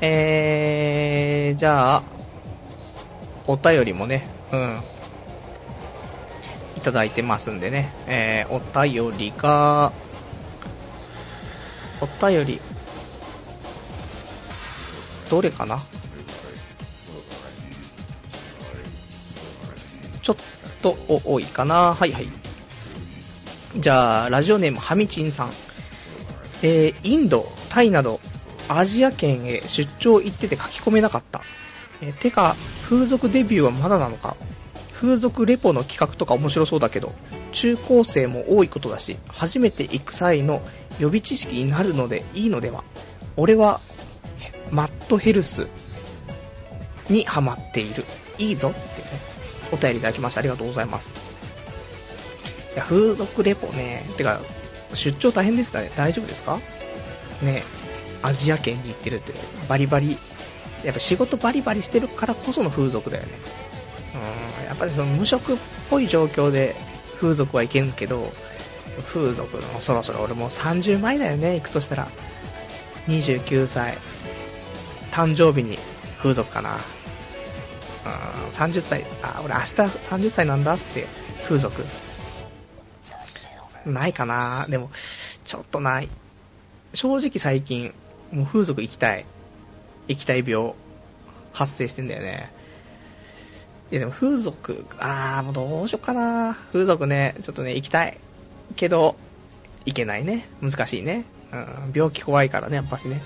[0.00, 2.02] えー、じゃあ、
[3.46, 4.80] お便りもね、うん、
[6.82, 9.92] いただいてますんでね、えー、お便りが、
[12.00, 12.60] お便り、
[15.30, 15.78] どれかな？
[20.22, 20.36] ちょっ
[20.82, 21.94] と多いかな？
[21.94, 22.26] はいはい。
[23.76, 25.52] じゃあ、ラジオネームはみちんさん。
[26.64, 28.18] えー、インド、タイなど、
[28.68, 31.42] アジア圏へ出張行ってて書き込めなかった。
[32.00, 34.36] え、てか、風俗デビューはまだなのか？
[35.02, 37.12] 風俗レポの企画とか面白そうだけど、
[37.50, 40.62] 中高生も多いことだし、初めて行く際の
[41.00, 42.84] 予備知識になるのでいいのでは？
[43.36, 43.80] 俺は、
[44.70, 45.66] マットヘルス
[47.10, 48.04] にハマっている。
[48.38, 48.84] いいぞってね、
[49.72, 51.14] お便りいただきましてありがとうございます。
[52.74, 54.40] いや、風俗レポね、てか、
[54.94, 55.90] 出張大変でしたね。
[55.96, 56.60] 大丈夫ですか？
[57.42, 57.64] ね
[58.22, 59.34] アジア圏に行ってるって、
[59.68, 60.16] バリバリ、
[60.84, 63.32] やっぱ仕事バリバリしてるからこその風俗だよね。
[64.66, 65.56] やっぱりその無職っ
[65.90, 66.74] ぽい状況で
[67.18, 68.32] 風俗はいけんけど、
[69.06, 72.08] 風俗のそろそろ俺もう30前だよね、行くとしたら。
[73.08, 73.98] 29歳、
[75.10, 75.78] 誕生日に
[76.18, 76.76] 風俗かな。
[78.04, 81.06] うん、30歳、あ、俺明日30歳なんだっつって
[81.44, 81.84] 風俗。
[83.86, 84.90] ないかなでも、
[85.44, 86.08] ちょっとない。
[86.94, 87.94] 正直最近、
[88.30, 89.24] もう風俗行きたい。
[90.08, 90.74] 行きたい病、
[91.52, 92.50] 発生してんだよね。
[93.92, 98.18] いやでも風俗、あーもうどうしよっかな風俗ね、ちょっとね、行きたい。
[98.74, 99.16] けど、
[99.84, 100.48] 行けないね。
[100.62, 101.26] 難しいね。
[101.52, 103.20] うん、病気怖いからね、やっぱしね。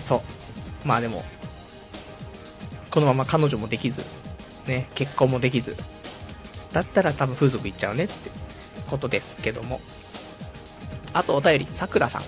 [0.00, 0.20] そう。
[0.84, 1.22] まあでも、
[2.90, 4.02] このまま彼女もできず、
[4.66, 5.76] ね、結婚もできず、
[6.72, 8.32] だったら多分風俗行っちゃうねって
[8.90, 9.80] ことですけども。
[11.12, 12.22] あとお便り、さくらさん。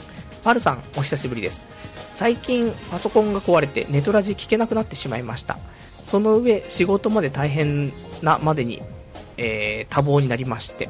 [0.45, 1.67] パルさん、お久しぶりです。
[2.15, 5.59] 最近パソコンが壊れてネトラジ聞けなくなってしまいました。
[6.11, 8.83] その上、仕事まで大変なまでに、
[9.37, 10.89] えー、多忙になりまして、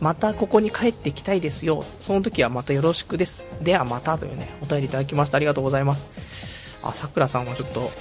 [0.00, 1.84] またここに帰ってきたいですよ。
[2.00, 3.44] その時はまたよろしくです。
[3.62, 6.08] ではまたというね、お便りいただきましたありがとうございます。
[6.82, 7.92] あ、さくらさんはちょっと、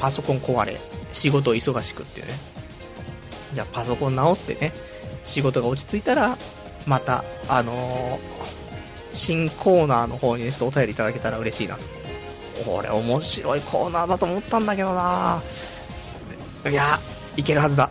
[0.00, 0.78] パソコン壊れ、
[1.12, 2.32] 仕事忙しくっていうね。
[3.52, 4.72] じゃあパソコン直ってね、
[5.24, 6.38] 仕事が落ち着いたら、
[6.86, 8.18] また、あのー、
[9.12, 11.76] 新コーナーの方に、ね、ちょっとお便りいただけたら嬉しいな。
[12.64, 15.42] これ面白いコーナーだと思ったんだけどな
[16.70, 17.00] いや、
[17.36, 17.90] いけるはずだ。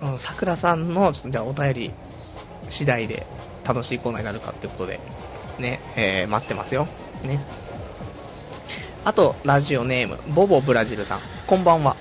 [0.00, 1.90] うん、桜さんの、じゃあお便り
[2.68, 3.26] 次第で
[3.64, 5.00] 楽しいコーナーになるかってことで、
[5.58, 6.86] ね、えー、待ってますよ。
[7.24, 7.40] ね。
[9.04, 11.96] あと、ラジオネーム、ボボブラジルさん、こんばんは。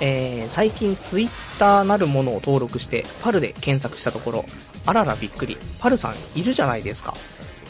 [0.00, 1.28] えー、最近ツイッ
[1.58, 4.44] ターなるものを登録して、パルで検索したところ、
[4.86, 7.14] あららびっくり、パルさんいるじゃないですか。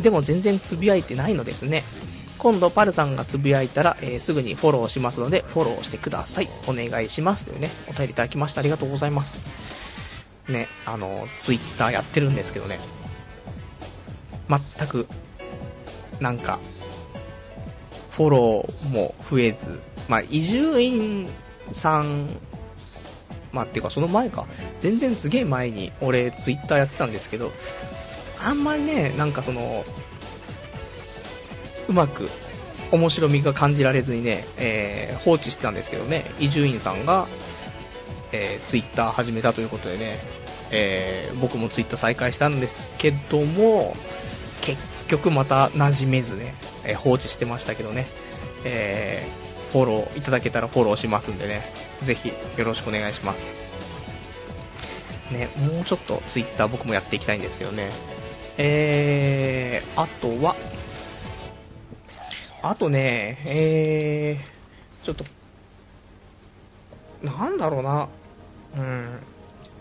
[0.03, 1.85] でも全然つぶやいてないのですね。
[2.39, 6.49] 今度パルさんがつぶやいたら、えー、すぐにフォローしますので、フォローしてください。
[6.67, 7.45] お願いします。
[7.45, 8.61] というね、お便りいただきました。
[8.61, 9.39] ありがとうございます。
[10.49, 12.79] ね、あの、ツイッターやってるんですけどね、
[14.49, 15.07] 全く、
[16.21, 16.59] なんか、
[18.11, 21.29] フォローも増えず、まあ、移住院
[21.71, 22.29] さん、
[23.53, 24.47] まあ、っていうかその前か、
[24.81, 27.53] 全然すげえ前に俺ツイッターやってたんですけど、
[28.45, 29.85] あんまりね、なんかその、
[31.89, 32.29] うまく
[32.91, 37.27] 面白みが感じられずにね、えー、放置してたんですけどね、伊集院さんが、
[38.33, 40.21] えー、ツイッター始めたということでね、
[40.71, 43.95] えー、僕もツイッター再開したんですけども、
[44.63, 48.07] 結局また馴染めずね、えー、放置してましたけどね、
[48.65, 51.63] えー、フォローいただけたらフォローしますんでね、
[52.03, 53.47] ぜひよろしくお願いします。
[55.31, 57.91] ね、もうちょっとツイッター僕もやっていきたいんですけどね。
[58.57, 60.57] えー、あとは、
[62.63, 65.25] あとね、えー、ちょっと、
[67.23, 68.09] なんだろうな、
[68.77, 69.19] うん、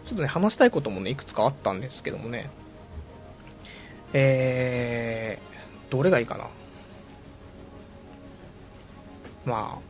[0.06, 2.50] ちょっとね、話したいこともね、いくつかあったんですけどもね、
[4.14, 6.48] えー、どれがいいかな。
[9.46, 9.82] まあ、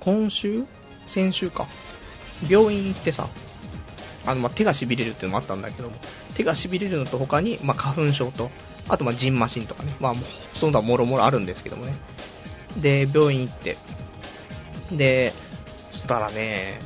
[0.00, 0.64] 今週？
[1.06, 1.66] 先週か。
[2.48, 3.28] 病院行ってさ、
[4.26, 5.96] あの、まあ、手が痺れるっていうのもあったんだけども、
[6.34, 8.50] 手が痺れるのと他に、まあ、花粉症と、
[8.88, 10.14] あとまあジンマシンとかね、まあ、
[10.54, 11.94] その他もろもろあるんですけどもね。
[12.80, 13.76] で、病院行って、
[14.92, 15.32] で、
[15.92, 16.78] そしたらね、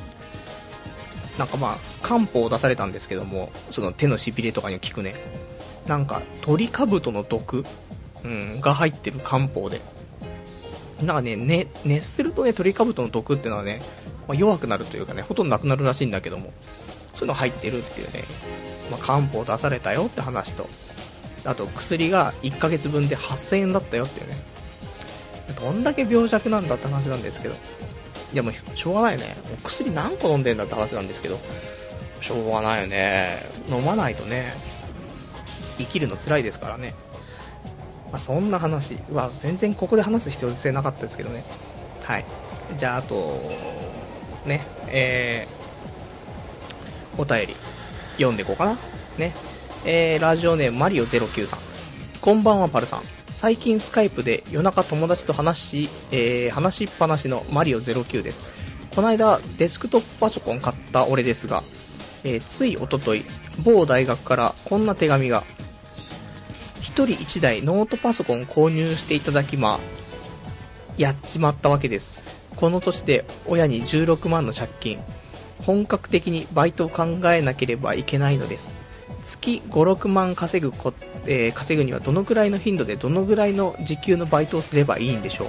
[1.37, 5.15] なんかまあ、漢方を出されたんですけども、その手のしびれとかに効くね、
[5.87, 7.63] なんかトリカブトの毒、
[8.23, 9.81] うん、が入ってる漢方で、
[11.01, 13.81] なんかね、ね熱するとね、トリカブトの毒っていうのはね、
[14.27, 16.53] まあ、弱くなるというかね、ほとんどなくなるらしいんだけども、
[17.13, 18.23] そういうの入ってるっていうね、
[18.91, 20.69] まあ、漢方出されたよって話と、
[21.45, 24.35] あと薬が1ヶ月分で8000円だったよっていうね。
[25.59, 27.55] どんだけ病弱なんだって話なんですけど。
[28.31, 29.35] いやもうしょうがないね。
[29.53, 31.39] お薬何個飲んでんだって話なんですけど、
[32.21, 33.43] しょうがないよね。
[33.69, 34.53] 飲まないとね、
[35.79, 36.93] 生きるの辛いですからね。
[38.11, 41.43] まあ、そんな話は全然ここで話す必要性なかったですけどね。
[42.03, 42.25] はい。
[42.75, 43.39] じゃあ、あと、
[44.45, 47.55] ね、えー、お便り
[48.13, 48.77] 読んでいこうかな。
[49.17, 49.33] ね。
[49.85, 51.59] えー、ラジオネームマリオ09さん。
[52.19, 53.01] こんばんは、パルさん。
[53.31, 58.41] 最近スカイプで夜中友達と話し、えー、話しっぱなしのマリオ09です。
[58.93, 61.63] この間、デスクトップパソコン買った俺ですが、
[62.25, 63.23] えー、ついおととい、
[63.63, 65.43] 某大学からこんな手紙が、
[66.81, 69.79] 1人1台ノートパソコン購入していただきま、
[70.97, 72.17] やっちまったわけです。
[72.57, 74.99] この年で親に16万の借金、
[75.65, 78.75] 本格的にバイトを考えなければいけないのです。
[79.23, 80.93] 月5、6万稼ぐこ、
[81.25, 85.47] えー、稼ぐにはどのくらいの頻度でどのぐらいの時給のバイトをすればいいんでしょう？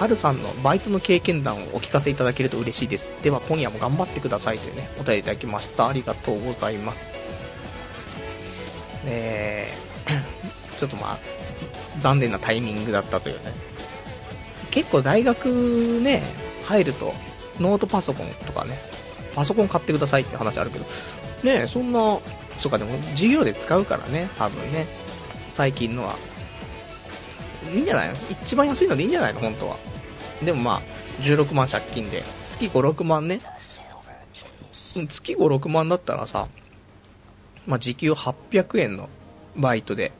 [0.00, 3.16] はるさんのバイトの経験談をお聞かせいただけると嬉しいです。
[3.22, 5.86] では今夜も頑張ってくださいというね、お便りいただきました。
[5.86, 7.06] ありがとうございます。
[9.04, 10.20] えー、
[10.78, 11.18] ちょっとまあ、
[11.98, 13.52] 残念なタイミングだったというね。
[14.72, 16.22] 結構大学ね、
[16.64, 17.14] 入ると、
[17.60, 18.76] ノートパソコンとかね、
[19.36, 20.86] パソコン買ってくださいって話あるけど、
[21.44, 22.18] ねそんな
[22.56, 24.86] そうか、でも授業で使うからね、多分ね。
[25.52, 26.16] 最近のは。
[27.72, 28.14] いいんじゃないの？
[28.30, 29.40] 一番安いのでいいんじゃないの？
[29.40, 29.76] 本当は。
[30.44, 30.82] でもまあ、
[31.22, 33.40] 16万借金で、月5、6万ね。
[34.70, 36.48] 月5、6万だったらさ、
[37.66, 39.08] まあ時給800円の
[39.56, 40.12] バイトで、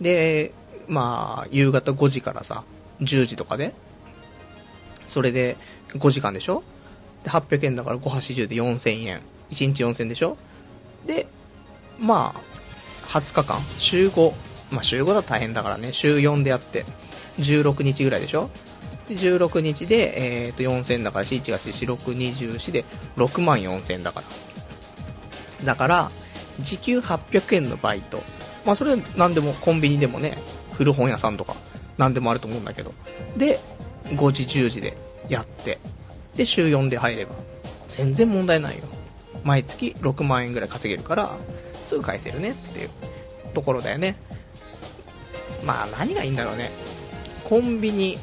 [0.00, 0.52] で、
[0.88, 2.64] まあ、夕方5時からさ、
[3.00, 3.74] 10時とかで、
[5.08, 5.56] それで
[5.90, 6.62] 5時間でしょ？
[7.24, 9.20] で、800円だから5、80で4000円。
[9.52, 10.36] 1日4000でしょ？
[11.06, 11.26] で、
[11.98, 14.32] まあ、20日間、週5、
[14.70, 16.84] まあ週5だと大変だからね、週4でやって、
[17.38, 18.50] 16日ぐらいでしょ？
[19.08, 22.84] で16日で、えー、と4000だから、4、1が4、4、6、24で
[23.16, 24.22] 6万4000だか
[25.60, 25.66] ら。
[25.66, 26.10] だから、
[26.60, 28.22] 時給800円のバイト。
[28.64, 30.36] まあそれは何でもコンビニでもね、
[30.72, 31.54] 古本屋さんとか
[31.98, 32.92] 何でもあると思うんだけど。
[33.36, 33.58] で、
[34.10, 34.96] 5時、10時で
[35.28, 35.78] やって、
[36.36, 37.34] で、週4で入れば、
[37.88, 38.84] 全然問題ないよ。
[39.44, 41.36] 毎月6万円ぐらい稼げるから、
[41.82, 42.90] すぐ返せるねっていう
[43.54, 44.16] ところだよね。
[45.64, 46.70] まあ何がいいんだろうね。
[47.44, 48.18] コンビニ、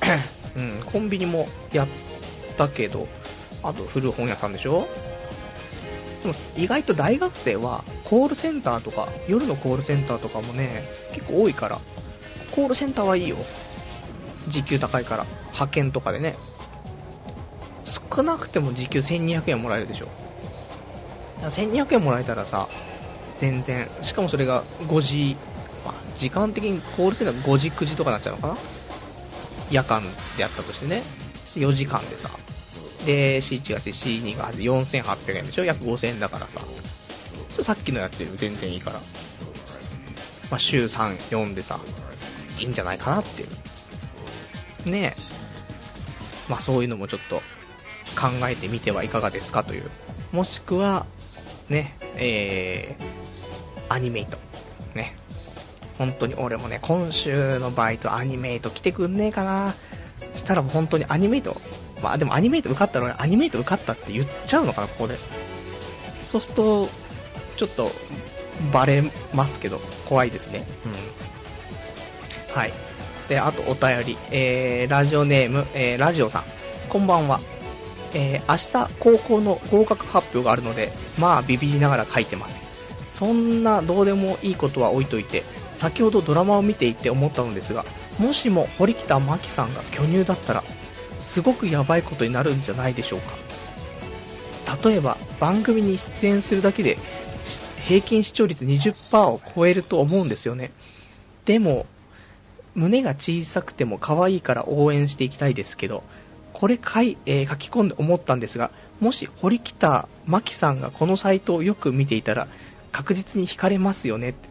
[0.56, 1.88] うん、コンビニもやっ
[2.56, 3.08] たけど、
[3.62, 4.86] あと古本屋さんでしょ
[6.22, 11.78] でも意外と大学生はコールセンターとか、夜のコールセンターとかもね、結構多いから、
[12.52, 13.36] コールセンターはいいよ。
[14.48, 16.36] 時給高いから、派遣とかでね。
[17.84, 20.08] 少なくても時給1200円もらえるでしょ。
[21.40, 22.68] 1200円もらえたらさ、
[23.36, 25.36] 全然、しかもそれが5時、
[26.16, 28.56] 時間的にコールセンター5時、9時とかになっちゃうのかな？
[29.70, 30.02] 夜間
[30.36, 31.02] でやったとしてね、
[31.54, 32.30] 4時間でさ、
[33.06, 35.64] で、C1 が C2 が4800円でしょ？
[35.64, 36.60] 約5000円だからさ、
[37.62, 39.00] さっきのやつより全然いいから、
[40.50, 41.78] まあ、週3、4でさ、
[42.58, 43.46] いいんじゃないかなってい
[44.86, 44.90] う。
[44.90, 45.20] ねえ。
[46.48, 47.42] まあそういうのもちょっと
[48.16, 49.90] 考えてみてはいかがですかという。
[50.32, 51.06] もしくは、
[51.68, 54.38] ね、えー、アニメイト。
[54.94, 55.14] ね。
[55.98, 59.74] 本当に俺もね、今週のバイトアニメイト来てくんねえかな。
[60.32, 61.56] したらもう本当にアニメイト、
[62.02, 65.18] まあでもアニメイト受かったら俺アニメイト受かったって言っちゃうのかな、ここで。
[66.22, 66.88] そうすると、
[67.56, 67.90] ちょっと、
[68.72, 69.02] バレ
[69.32, 70.64] ますけど、怖いですね。
[70.86, 70.88] う
[72.52, 72.54] ん。
[72.54, 72.72] はい。
[73.28, 76.44] で、あとお便り、えー、ラジオネーム、えー、ラジオさん。
[76.88, 77.40] こんばんは。
[78.14, 82.58] えー、明日高校の合格発表があるので、まあビビりながら書いてます。
[83.08, 85.44] そんなどうでもいいことは置いといて、
[85.74, 87.84] 先ほどドラマを見ていて思ったのですが、
[88.18, 90.64] もしも堀北真希さんが巨乳だったら、
[91.20, 94.88] すごくヤバいことになるんじゃないでしょうか。
[94.88, 96.98] 例えば、番組に出演するだけで、
[97.86, 100.72] 平均視聴率20%を超えると思うんですよね。
[101.44, 101.86] でも、
[102.74, 106.02] 胸が小さくても可愛いから応援していきたいですけど、
[106.52, 108.70] これ書い、えー、書き込んで思ったんですが、
[109.00, 112.48] もし堀北真希さんがこのサイトをよく見ていたら、
[112.90, 114.48] 確実に惹かれますよねって。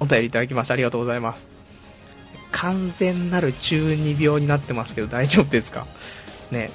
[0.00, 1.48] お便りいただきましてありがとうございます。
[2.52, 5.86] 完全なる中二病になってますけど大丈夫ですか？
[6.50, 6.70] ね。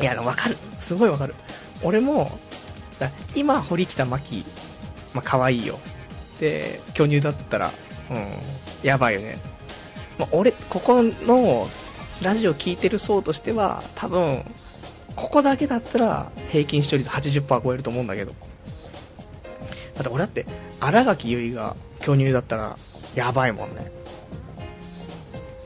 [0.00, 0.56] いや、わかる。
[0.78, 1.34] すごいわかる。
[1.82, 2.38] 俺も、
[3.34, 4.44] 今、堀北真希、
[5.14, 5.80] まあ、可愛いよ。
[6.38, 7.72] で、巨乳だったら、
[8.10, 8.28] うん、
[8.82, 9.38] やばいよね。
[10.18, 11.68] まあ、俺、ここの
[12.22, 14.44] ラジオ聴いてる層としては、多分、
[15.16, 18.32] ここだけだったら平均視聴率80%超えると思うんだけど。
[19.94, 20.46] だって俺だって、
[20.80, 22.76] 新垣結衣が巨乳だったら、
[23.14, 23.92] やばいもんね。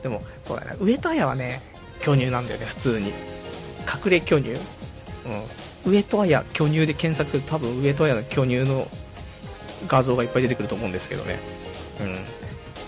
[0.03, 1.61] でも、そうだね、上戸彩はね、
[2.01, 3.07] 巨乳なんだよね、普通に。
[3.87, 4.51] 隠れ巨乳。
[4.51, 5.91] うん。
[5.91, 8.87] 上戸彩巨乳で検索すると多分上戸彩の巨乳の
[9.87, 11.39] 画像がいっぱい出てくると思うんですけどね。
[12.01, 12.17] うん。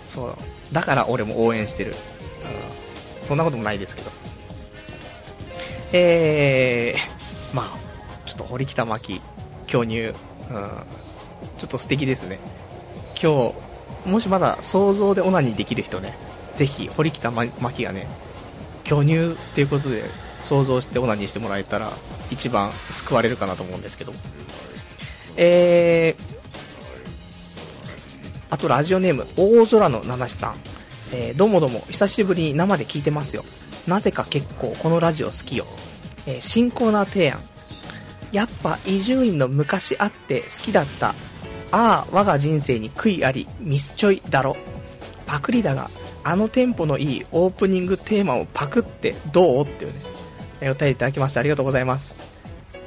[0.08, 0.36] そう。
[0.74, 1.92] だから俺も応援してる。
[1.92, 2.89] うん。
[3.30, 4.10] そんなこともないですけど。
[5.94, 9.22] えー、まあ、ちょっと堀北真希、
[9.68, 10.14] 巨乳、うん。
[11.60, 12.40] ちょっと素敵ですね。
[13.22, 13.54] 今
[14.04, 16.18] 日、もしまだ想像でオナニーできる人ね、
[16.56, 18.08] ぜひ堀北真希がね、
[18.84, 20.06] 巨乳っていうことで
[20.42, 21.92] 想像してオナニーしてもらえたら
[22.32, 24.14] 一番救われるかなと思うんですけど。
[25.38, 26.36] えー、
[28.50, 30.79] あとラジオネーム、大空の七七さん。
[31.12, 33.44] えー、どうもどうも、久しぶりに生で聞いてますよ。
[33.88, 35.66] なぜか結構このラジオ好きよ。
[36.28, 37.40] えー、新コーナー提案。
[38.32, 41.16] やっぱ伊集院の昔あって好きだった。
[41.72, 44.56] ああ、我が人生に悔いあり、ミスチョイだろ。
[45.26, 45.90] パクリだが、
[46.24, 49.94] あのテンポのいいオープニングテーマをパクってどうっていう
[50.62, 52.14] ね、お便りいただきましてありがとうございます。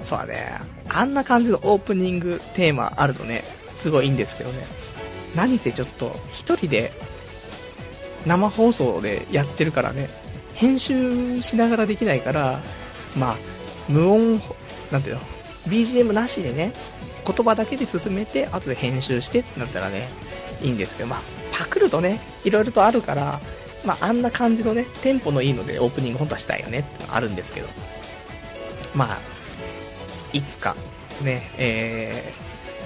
[0.05, 3.43] そうだね、あんな感じのオープニングテーマあるとね、
[3.75, 4.65] すごいいいんですけどね。
[5.35, 6.93] 何せちょっと、一人で、
[8.27, 10.09] 生放送でやってるからね、
[10.55, 12.61] 編集しながらできないから、
[13.17, 13.37] まあ、
[13.89, 14.41] 無音、
[14.91, 15.23] なんていうの、
[15.69, 16.73] BGM なしでね、
[17.25, 20.09] 言葉だけで進めて、後で編集してってなったらね、
[20.61, 21.21] いいんですけど、まあ、
[21.53, 23.41] パクるとね、いろいろとあるから、
[23.85, 27.69] まあ、あんな感じのね、テンポのいいのでオープニング本当はしたいよねってのあるんですけど、
[28.95, 29.19] まあ、
[30.33, 30.77] いつか、
[31.23, 32.33] ね、え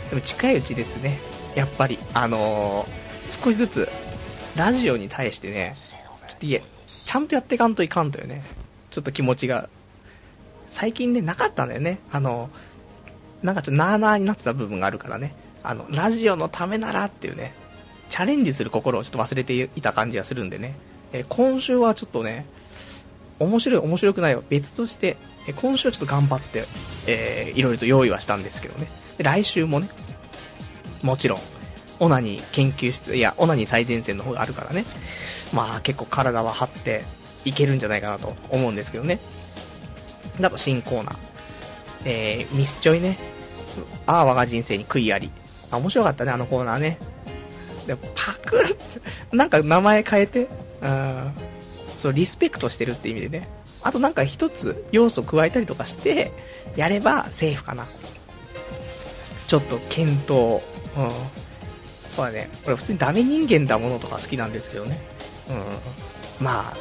[0.07, 1.19] ー、でも近いうちですね、
[1.55, 3.89] やっぱり、あのー、少しずつ、
[4.57, 5.75] ラジオに対してね、
[6.29, 8.43] ちょっといえ、ちゃんとやっていかんといかんというね、
[8.91, 9.69] ちょっと気持ちが、
[10.71, 11.99] 最近ね、なかったんだよね。
[12.11, 12.51] あの、
[13.43, 17.53] なんかちょっとなーなーになってた部分があるからね、あの、ラジオのためならっていうね、
[18.09, 20.75] チャレンジする心をちょっと忘れていた感じがするんでね、
[21.13, 22.47] え、今週はちょっとね、
[23.39, 26.65] 面白い、面白くないは別として、え、今週はちょっと頑張って、
[27.07, 28.87] えー、いろいろと用意はしたんですけどね。
[29.19, 29.89] 来週もね、
[31.03, 31.41] もちろん、
[31.99, 34.85] オナニー研究室、いや、オナニー最前線の方があるからね、
[35.53, 37.05] まあ結構体は張って
[37.45, 39.19] いけるんじゃないかなと思うんですけどね。
[40.41, 41.17] だと新コーナー、
[42.05, 43.19] えー、ミスチョイね、
[44.07, 45.31] ああ、我が人生に悔いあり。
[45.71, 46.99] あ、面白かったね、あのコーナーね。
[47.87, 50.49] でパクッなんか名前変えて、
[50.83, 51.33] うん、
[51.97, 53.49] そう、リスペクトしてるって意味でね。
[53.83, 56.33] あとなんか一つ要素加えたりとかして、
[56.75, 57.87] やればセーフかな。
[59.47, 60.61] ちょっと検討。
[60.97, 61.11] うん。
[62.09, 62.49] そうだね。
[62.67, 65.01] 俺普通にダメ人間だものとか好きなんですけどね。
[65.49, 66.45] うん。
[66.45, 66.77] まあ、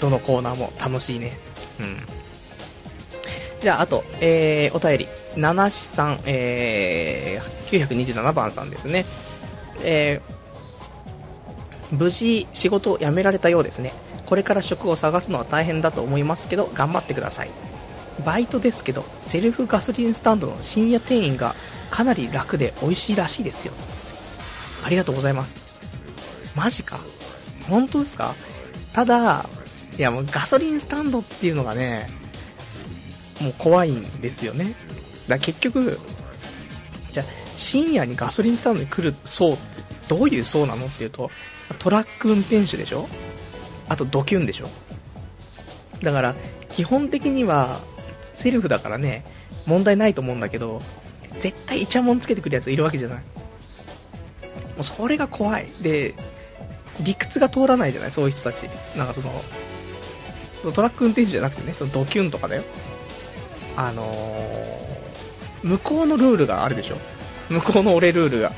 [0.00, 1.38] どのコーナーも楽しいね。
[1.80, 1.96] うん。
[3.60, 5.08] じゃあ、あと、えー、お便り。
[5.36, 9.06] 七七さん、えー、927番さんですね。
[9.82, 13.92] えー、無事仕事を辞められたようですね。
[14.26, 17.50] これから職を探すのは大変だと思いますけど、頑張ってください。
[18.24, 21.54] バイトですけど、セルフガソリンスタンドの深夜店員が
[21.90, 23.72] かなり楽で美味しいらしいですよ。
[24.84, 25.62] ありがとうございます。
[26.56, 26.98] マジか
[27.68, 28.34] 本当ですか？
[28.92, 29.46] ただ、
[29.96, 32.06] いやもうガソリンスタンドっていうのがね、
[33.40, 34.74] もう怖いんですよね。
[35.28, 35.98] だ結局、
[37.12, 37.24] じゃ
[37.56, 39.62] 深夜にガソリンスタンドに来る層って
[40.08, 41.30] どういう層なのっていうと、
[41.78, 43.08] トラック運転手でしょ？
[43.88, 44.68] あとドキュンでしょ？
[46.02, 46.34] だから、
[46.70, 47.80] 基本的には、
[48.34, 49.24] セルフだからね、
[49.66, 50.82] 問題ないと思うんだけど、
[51.38, 53.22] 絶対イチャモンつけてくるやついるわけじゃない。
[54.76, 55.68] もうそれが怖い。
[55.80, 56.14] で、
[57.00, 58.64] 理屈が通らないじゃない、そういう人たち。
[58.96, 62.62] なんかその、トラック運転手じゃなくてね、そのドキュンとかだよ。
[63.76, 66.96] あのー、向こうのルールがあるでしょ。
[67.48, 68.52] 向こうの俺ルールが。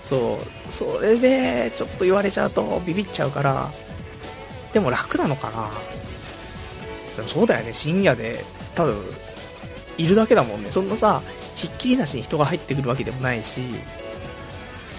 [0.00, 3.70] そう、それでちょっと言われちゃうとビビっちゃうから、
[4.72, 5.70] でも楽なのかな
[7.26, 8.44] そうだよね、深夜で、
[8.74, 9.02] 多分、
[9.98, 10.70] いるだけだもんね。
[10.70, 11.22] そんなさ、
[11.54, 13.60] ひっきりなしに人が入ってくるわけでもないし、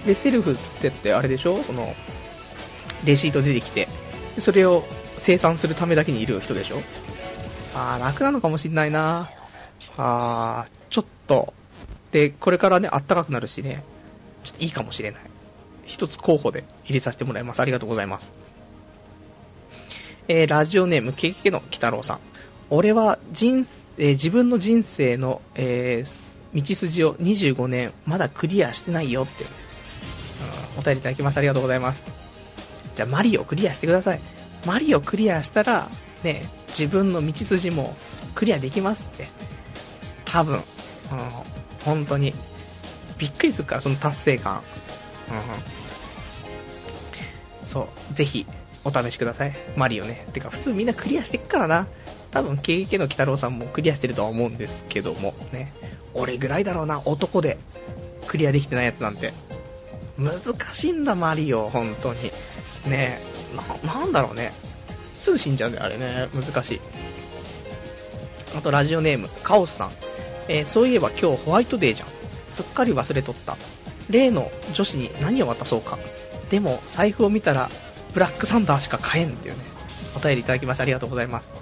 [0.06, 1.62] で、セルフつってってあれでしょ？
[1.62, 1.94] その、
[3.04, 3.88] レシート出てきて、
[4.38, 4.84] それを
[5.16, 6.82] 生産するためだけにいる人でしょ？
[7.74, 9.30] あー、楽なのかもしんないな
[9.96, 11.54] あー、ちょっと、
[12.10, 13.82] で、これからね、あったかくなるしね、
[14.44, 15.20] ちょっといいかもしれない。
[15.84, 17.60] 一つ候補で入れさせてもらいます。
[17.60, 18.32] ありがとうございます。
[20.28, 22.20] えー、ラジオネーム、ケケケの鬼太郎さん。
[22.70, 23.66] 俺は人、
[23.98, 29.44] えー、自分の人生の、えー、道筋を25年、まだクリアしてないよって、
[30.78, 32.06] お便りいただきましてありがとうございます。
[32.94, 34.20] じゃあ、マリオクリアしてください。
[34.66, 35.88] マリオクリアしたら、
[36.22, 37.96] ね、自分の道筋も
[38.34, 39.26] クリアできますって。
[40.24, 40.62] 多分、うん、
[41.84, 42.34] 本当に。
[43.18, 44.62] びっくりするから、その達成感。
[47.60, 48.46] うん、そう、ぜひ、
[48.84, 49.54] お試しください。
[49.76, 50.26] マリオね。
[50.32, 51.86] てか、普通みんなクリアしてっからな。
[52.32, 55.72] 多分、KK の鬼太郎さんもクリアしてるとは思うんですけども、ね。
[56.14, 57.58] 俺ぐらいだろうな、男で。
[58.26, 59.32] クリアできてないやつなんて。
[60.18, 60.38] 難
[60.72, 62.30] しいんだ、マリオ、本当に。
[62.86, 63.20] ね
[63.84, 64.52] な、なんだろうね。
[65.16, 66.28] すぐ死んじゃうんだよ、あれね。
[66.34, 66.80] 難しい。
[68.56, 69.92] あと、ラジオネーム、カオスさん。
[70.48, 72.08] えー、そういえば今日ホワイトデーじゃん。
[72.48, 73.56] すっかり忘れとった。
[74.10, 75.98] 例の女子に何を渡そうか。
[76.50, 77.70] でも、財布を見たら、
[78.12, 79.62] ブラックサンダーしか買えんっていうね。
[80.14, 81.52] お便りいただきましてありがとうございます。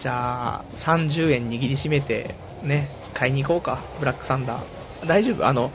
[0.00, 5.06] じゃあ、30円握りしめて、ね、買いに行こうか、ブラックサンダー。
[5.06, 5.46] 大丈夫？
[5.46, 5.70] あの、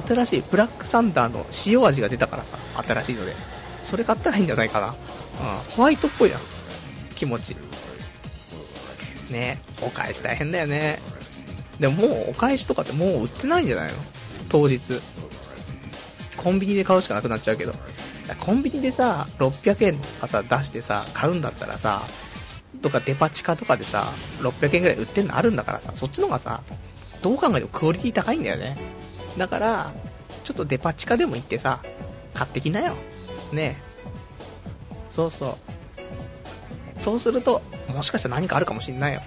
[0.00, 3.34] 新しいブラックサンダーの塩味が出たからさ、新しいので。
[3.82, 4.88] それ買ったらいいんじゃないかな。
[4.88, 4.94] うん、
[5.76, 6.40] ホワイトっぽいじゃん。
[7.14, 7.56] 気持ち。
[9.30, 11.00] ね、お返し大変だよね。
[11.78, 13.94] でももうお返しとかってもう売ってないんじゃないの？
[14.48, 14.80] 当日。
[16.36, 17.72] コンビニで買うしかなくなっちゃうけど。
[18.40, 22.02] コンビニでさ、600円とかさ、出してさ、買うんだったらさ、
[22.82, 26.62] とかデパ地下とかでさ、600円ぐらい売ってんのあるんだからさ、そっちの方がさ、
[27.22, 28.76] どう考えてもクオリティ高いんだよね。
[29.36, 29.92] だから、
[30.44, 31.80] ちょっとデパ地下でも行ってさ、
[32.34, 32.96] 買ってきなよ。
[33.52, 33.80] ね
[35.08, 35.58] そうそ
[36.98, 37.00] う。
[37.00, 37.62] そうすると、
[37.94, 39.22] もしかしたら何かあるかもしんないよ。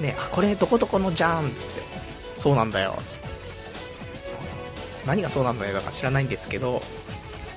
[0.00, 1.82] ねあ、これどこどこのじゃんつって。
[2.36, 2.94] そうなんだよ。
[3.06, 3.28] つって。
[5.06, 6.82] 何がそうなんだよだか知らないんですけど、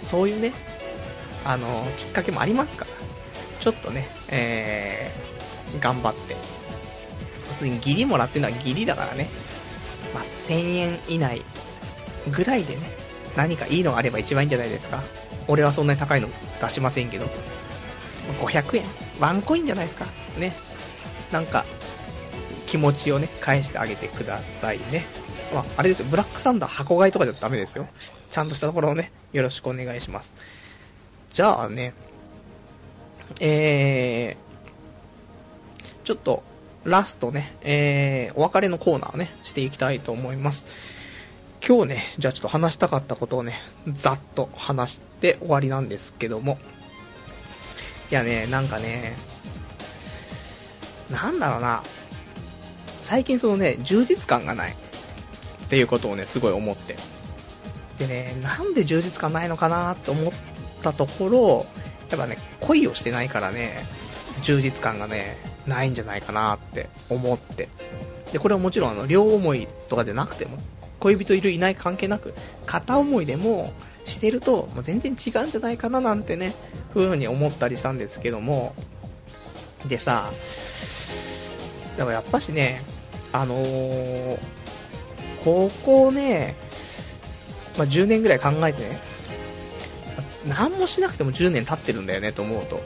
[0.04, 0.54] そういうね、
[1.44, 1.68] あの、
[1.98, 2.92] きっかけもありますから、
[3.60, 6.36] ちょっとね、えー、頑張って。
[7.50, 9.30] 普通にギリもらってるのはギリだからね、
[10.14, 11.44] まあ、1000円以内
[12.30, 12.82] ぐらいでね、
[13.36, 15.04] 何かいいのがあれば一番いいんじゃないですか。
[15.48, 16.30] 俺はそんなに高いの
[16.62, 17.26] 出しませんけど。
[18.40, 18.84] 500円
[19.20, 20.06] ワンコインじゃないですか。
[20.38, 20.54] ね。
[21.32, 21.66] なんか、
[22.68, 25.06] 気持ちをね、返してあげてくださいね。
[25.54, 27.88] まあ、あれですよ、ブラックサンダー箱買いとかじゃダメですよ。
[28.30, 30.34] ちゃんとしたところをね、よろしくお願いします。
[31.32, 31.94] じゃあね、
[33.40, 36.44] えー、ちょっと、
[36.84, 40.66] ラストね、えー、お別れのコーナーをね、していきたいと思います。
[41.66, 43.62] 今日ね、じゃあちょっと話したかったことをね、
[43.94, 46.58] ざっと話して終わりなんですけども。
[48.10, 49.16] いやね、なんかね、
[51.12, 51.84] なんだろうな、
[53.02, 54.72] 最近そのね、充実感がない。
[54.72, 56.98] っていうことをね、すごい思って。
[58.00, 60.34] でね、なんで充実感ないのかなと思っ
[60.82, 61.66] たところ、
[62.10, 63.84] やっぱね、恋をしてないからね、
[64.42, 65.38] 充実感がね、
[65.68, 67.70] ないんじゃないかなって思って。
[68.34, 70.58] で、これはもちろんあの、両思いとかじゃなくても、
[71.02, 72.34] 恋人いるいない関係なく、
[72.66, 73.74] 片思いでも
[74.06, 76.54] してると、もう全然違うんじゃないかななんてね、
[76.94, 78.74] ふうに思ったりしたんですけども、
[79.88, 80.32] でさ、
[81.98, 82.82] だからやっぱしね、
[83.34, 84.38] あのー、
[85.44, 86.56] ここね、
[87.78, 89.00] まあ、10年ぐらい考えてね、
[90.48, 92.82] 何もしなくても10年経ってるんだよねと思うと、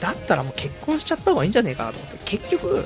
[0.00, 2.84] だったらもう結婚しちゃった方がいいんじゃねえかなと思って、結局、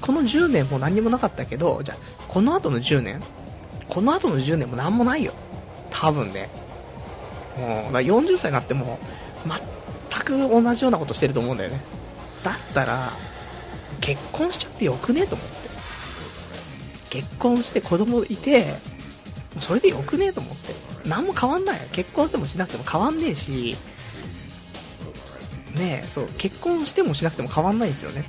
[0.00, 1.98] この10年も何もなかったけど、じゃあ、
[2.28, 3.22] この後の10年？
[3.88, 5.32] この後の10年も何もないよ。
[5.90, 6.50] 多分ね。
[7.56, 8.98] もう、だ40歳になっても、
[10.10, 11.80] 全く同じようなことしてると思うんだよね。
[12.42, 13.12] だったら、
[14.00, 15.22] 結婚しちゃってよくね？
[15.22, 15.54] えと思って。
[17.10, 18.74] 結婚して子供いて、
[19.60, 20.26] それでよくね？
[20.26, 20.74] えと思って。
[21.08, 21.80] 何も変わんない。
[21.92, 23.76] 結婚してもしなくても変わんねえし、
[25.76, 28.24] ねえ、そう、結婚してもしなくても変わんないんですよね。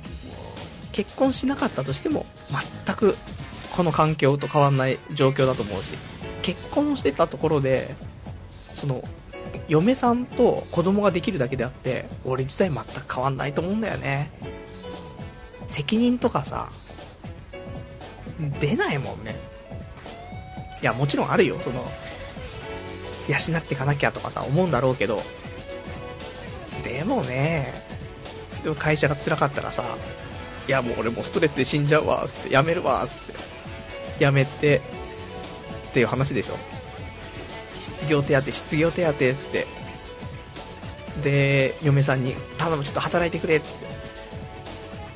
[0.96, 2.24] 結婚しなかったとしても、
[2.86, 3.16] 全く
[3.76, 5.98] この環境と変わんない状況だと思うし、
[6.40, 7.94] 結婚してたところで、
[8.74, 9.04] その、
[9.68, 14.30] 嫁さんと子供ができるだけであって、俺自体全く変わんないと思うんだよね。
[15.66, 16.70] 責任とかさ、
[18.58, 19.36] 出ないもんね。
[20.80, 21.86] いや、もちろんあるよ、その、
[23.28, 25.22] 養っていかなきゃとかさ、思うんだろうけど、
[26.82, 27.74] でもね、
[28.78, 29.98] 会社が辛かったらさ、
[30.68, 33.18] いやもう俺もうストレスで死んじゃうわっ、つって、やめるわっ、つっ
[34.18, 34.82] て、やめて、
[35.88, 36.54] っていう話でしょ。
[37.80, 39.66] 失業手当、失業手当っ、つって、
[41.22, 43.86] で、嫁さんに、頼む、ちょっと働いてくれっ、つって、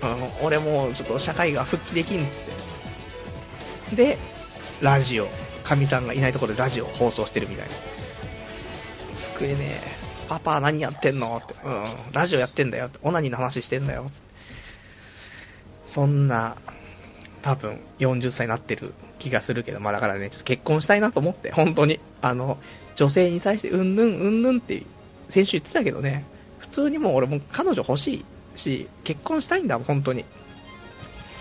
[0.03, 2.41] うん、俺もうちょっと社会が復帰できんっ、つっ
[3.91, 3.97] て。
[3.97, 4.19] で、
[4.81, 5.29] ラジオ、
[5.65, 7.73] かみさんがいないところでラジオ放送してるみたいな。
[9.13, 9.81] 救えねえ。
[10.29, 11.37] パパ何やってんの？
[11.37, 14.30] って、うん、ラジオやってんだよって、オナニーの話してんだよつって。
[15.91, 16.57] そんな、
[17.43, 21.99] 多分40歳になってる気がするけど、まあだからね、ちょっと結婚したいなと思って、本当に。
[22.23, 22.59] あの、
[22.95, 24.85] 女性に対してうんぬんうんぬんって
[25.29, 26.25] 先週言ってたけどね、
[26.61, 30.25] 普通にもう俺も彼女欲しいし、結婚したいんだ、本当に。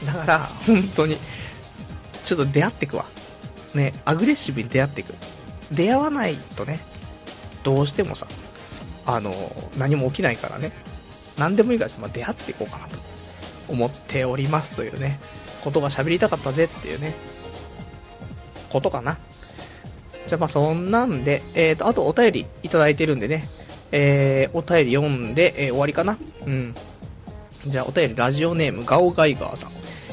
[0.04, 1.18] だから、本当に、
[2.26, 3.06] ちょっと出会ってくわ。
[3.76, 5.14] ね、アグレッシブに出会ってく。
[5.72, 6.80] 出会わないとね、
[7.62, 8.26] どうしてもさ、
[9.06, 9.32] あの、
[9.78, 10.72] 何も起きないからね、
[11.38, 12.98] 何でもいいから、まあ、出会っていこうかなと
[13.70, 15.20] 思っておりますというね、
[15.64, 17.14] ことが喋りたかったぜっていうね、
[18.70, 19.18] ことかな。
[20.28, 23.48] じゃあまあそんなんで、えーと、あとお便りいただいてるんでね、
[23.92, 26.18] えー、お便り読んで、えー、終わりかな。
[26.46, 26.76] うん。
[27.66, 29.72] じゃあお便りラジオネームガオガイガーさん。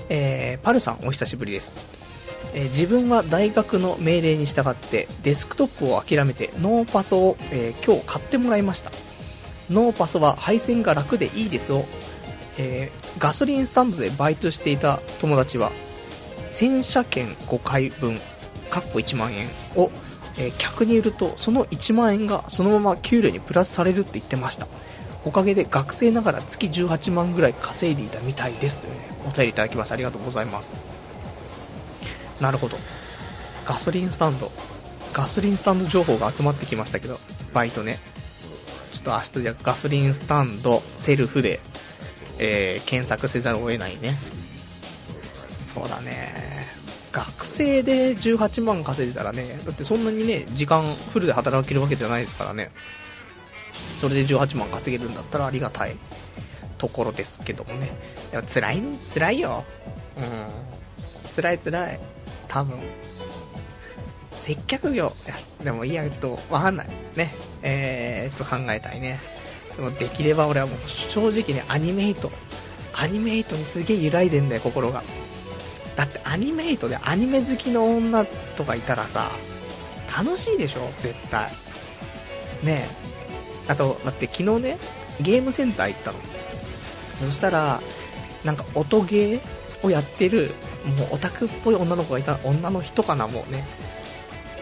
[0.09, 1.75] えー、パルさんお久しぶりです。
[2.55, 8.91] えー、自分は大学の命令に従ってデスクトップを諦めてノーパソを、えー、今日買ってもらいました。
[9.71, 11.85] ノーパソは配線が楽でいいですを、
[12.59, 15.73] えー、ガソリンスタンドでバイトしていた友達は
[16.49, 18.19] 洗車券5回分、
[18.71, 19.47] かっこ1万円
[19.77, 19.91] を、
[20.37, 24.67] えー、客に売るとその1万円がそのまま給料にプラスされるって言ってました。
[25.27, 30.73] おかげで学生ながら月18万ぐらい稼いでいたみたいですというね、お便りいただきましてありがとうございます。
[32.41, 32.79] なるほど。
[33.65, 34.53] ガソリンスタンド。
[35.13, 37.19] ガソリンスタンド情報が集まってきましたけど、
[37.53, 37.99] バイトね。
[38.93, 41.61] ちょっと明日じゃガソリンスタンドセルフで、
[42.39, 44.17] えー、検索せざるを得ないね。
[45.51, 46.67] そうだね。
[47.13, 52.71] 学生で18万稼いでたらね、だってそんなにね、時間フルで働けるわけじゃないですからね。
[54.01, 55.97] それで18万稼げるんだったらありがたい
[56.79, 57.91] ところですけどもね。
[58.33, 58.83] いや、辛い、
[59.13, 59.65] 辛いよ。
[60.17, 61.35] うん。
[61.35, 62.01] 辛い辛い。
[62.49, 62.79] 多分。
[64.33, 65.13] 接客業。
[65.27, 65.35] いや、
[65.65, 66.89] でもいいや、ちょっとわかんない。
[67.17, 67.35] ね。
[67.63, 69.21] えー、ちょっと考えたいね。
[69.77, 72.33] そのできれば俺はもう正直ね、アニメイト。
[72.95, 75.05] アニメイトにすげえ揺らいでんだよ、心が。
[75.97, 79.33] だってアニメイトでアニメ好きの女とかいたらさ、
[80.17, 81.51] 楽しいでしょ、絶対。
[82.63, 82.89] ね
[83.69, 83.71] え。
[83.71, 84.79] あと、だって昨日ね、
[85.21, 86.19] ゲームセンター行ったの。
[87.21, 87.81] そしたら、
[88.45, 89.41] なんか音ゲー
[89.87, 90.51] をやってる、
[90.85, 93.67] もうオタクっぽい女の子がいた、女の人かな、もうね。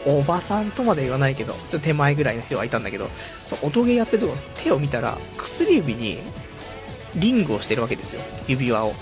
[0.07, 3.09] おばさんとまで言わないけど、ちょっと手前ぐらいの人がいたんだけど、
[3.47, 6.19] その音ゲーやってるとこ手を見たら、薬指に
[7.15, 8.93] リングをしてるわけですよ、指輪を。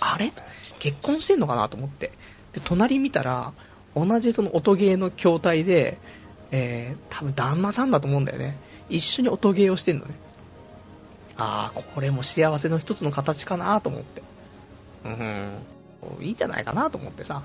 [0.00, 0.32] あれ？
[0.78, 2.12] 結婚してんのかなと思って。
[2.52, 3.52] で、隣見たら、
[3.94, 5.98] 同じその音ゲーの筐体で、
[6.50, 8.56] えー、多分旦那さんだと思うんだよね。
[8.88, 10.14] 一緒に音ゲーをしてんのね。
[11.36, 14.22] ああ、これも幸せの一つの形かなと思って。
[15.04, 15.58] うん、
[16.20, 17.42] いいんじゃないかなと思ってさ。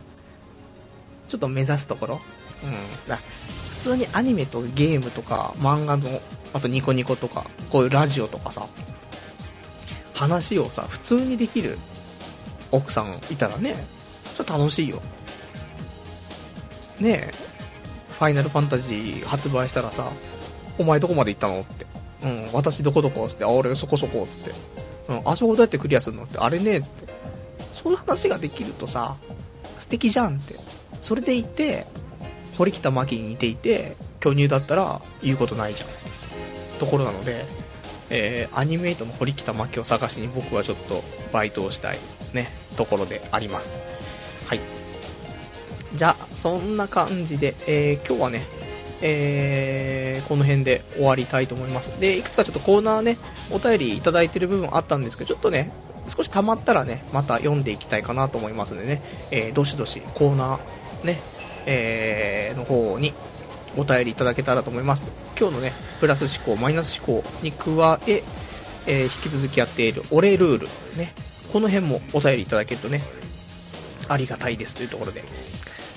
[1.27, 2.21] ちょっと目指すところ。
[2.63, 3.09] うん。
[3.09, 3.19] だ
[3.69, 6.21] 普通にアニメとゲームとか漫画の、
[6.53, 8.67] あとニコニコとか、こういうラジオとかさ、
[10.13, 11.77] 話をさ、普通にできる
[12.71, 13.75] 奥さんいたらね、
[14.35, 15.01] ちょっと楽しいよ。
[16.99, 17.33] ねえ、
[18.09, 20.11] ファイナルファンタジー発売したらさ、
[20.79, 21.85] お前どこまで行ったのって。
[22.23, 24.51] うん、私どこどこって、あ、俺そこそこって。
[25.07, 26.87] うん、あそこどうやってクリアするのって、あれねって。
[27.73, 29.15] そういう話ができるとさ、
[29.77, 30.55] 素敵じゃんって。
[30.99, 31.85] それでいて、
[32.57, 35.89] 堀北真希に似ていて、巨乳だったら言うことないじゃん。
[36.79, 37.45] ところなので、
[38.09, 41.99] えー、アニメイトの堀北真希を探しに僕はちょっとバイトをしたい
[42.33, 42.47] ね、
[42.77, 43.81] ところであります。
[44.47, 44.59] はい。
[45.95, 48.41] じゃあ、そんな感じで、えー、今日はね、
[49.01, 51.99] えー、この辺で終わりたいと思います。
[51.99, 53.17] で、いくつかちょっとコーナーね、
[53.51, 55.71] お便りいただいてる部分あったんですけど、ちょっとね、
[56.07, 59.01] 少し溜まったらね、また読んでいきたいかなと思いますのでね、
[59.31, 60.59] えー、どしどしコーナー
[61.03, 61.19] ね、
[61.65, 63.13] えー、の方に
[63.77, 65.09] お便りいただけたらと思います。
[65.39, 68.23] 今日のね、プラス思考、マイナス思考に加え、
[68.87, 70.67] えー、引き続きやっているお礼ルール、
[70.97, 71.13] ね、
[71.53, 73.01] この辺もお便りいただけるとね、
[74.07, 75.23] ありがたいですというところで、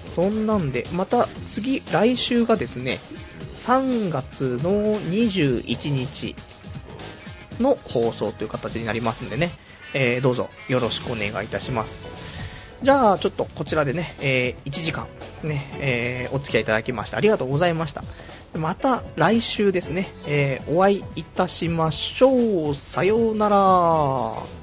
[0.06, 2.98] そんなんで、また次、来週がですね、
[3.56, 6.34] 3月の21日
[7.60, 9.50] の放送という形になりますんでね、
[9.94, 12.39] えー、どうぞよろしくお願いいたします。
[12.82, 15.06] じゃあ、ちょっとこちらでね、えー、1時間、
[15.42, 18.02] ね、えー、お付き合いいただきましてありがとうございました。
[18.58, 22.74] また来週ですね、えー、お会いいたしましょう。
[22.74, 24.59] さようなら。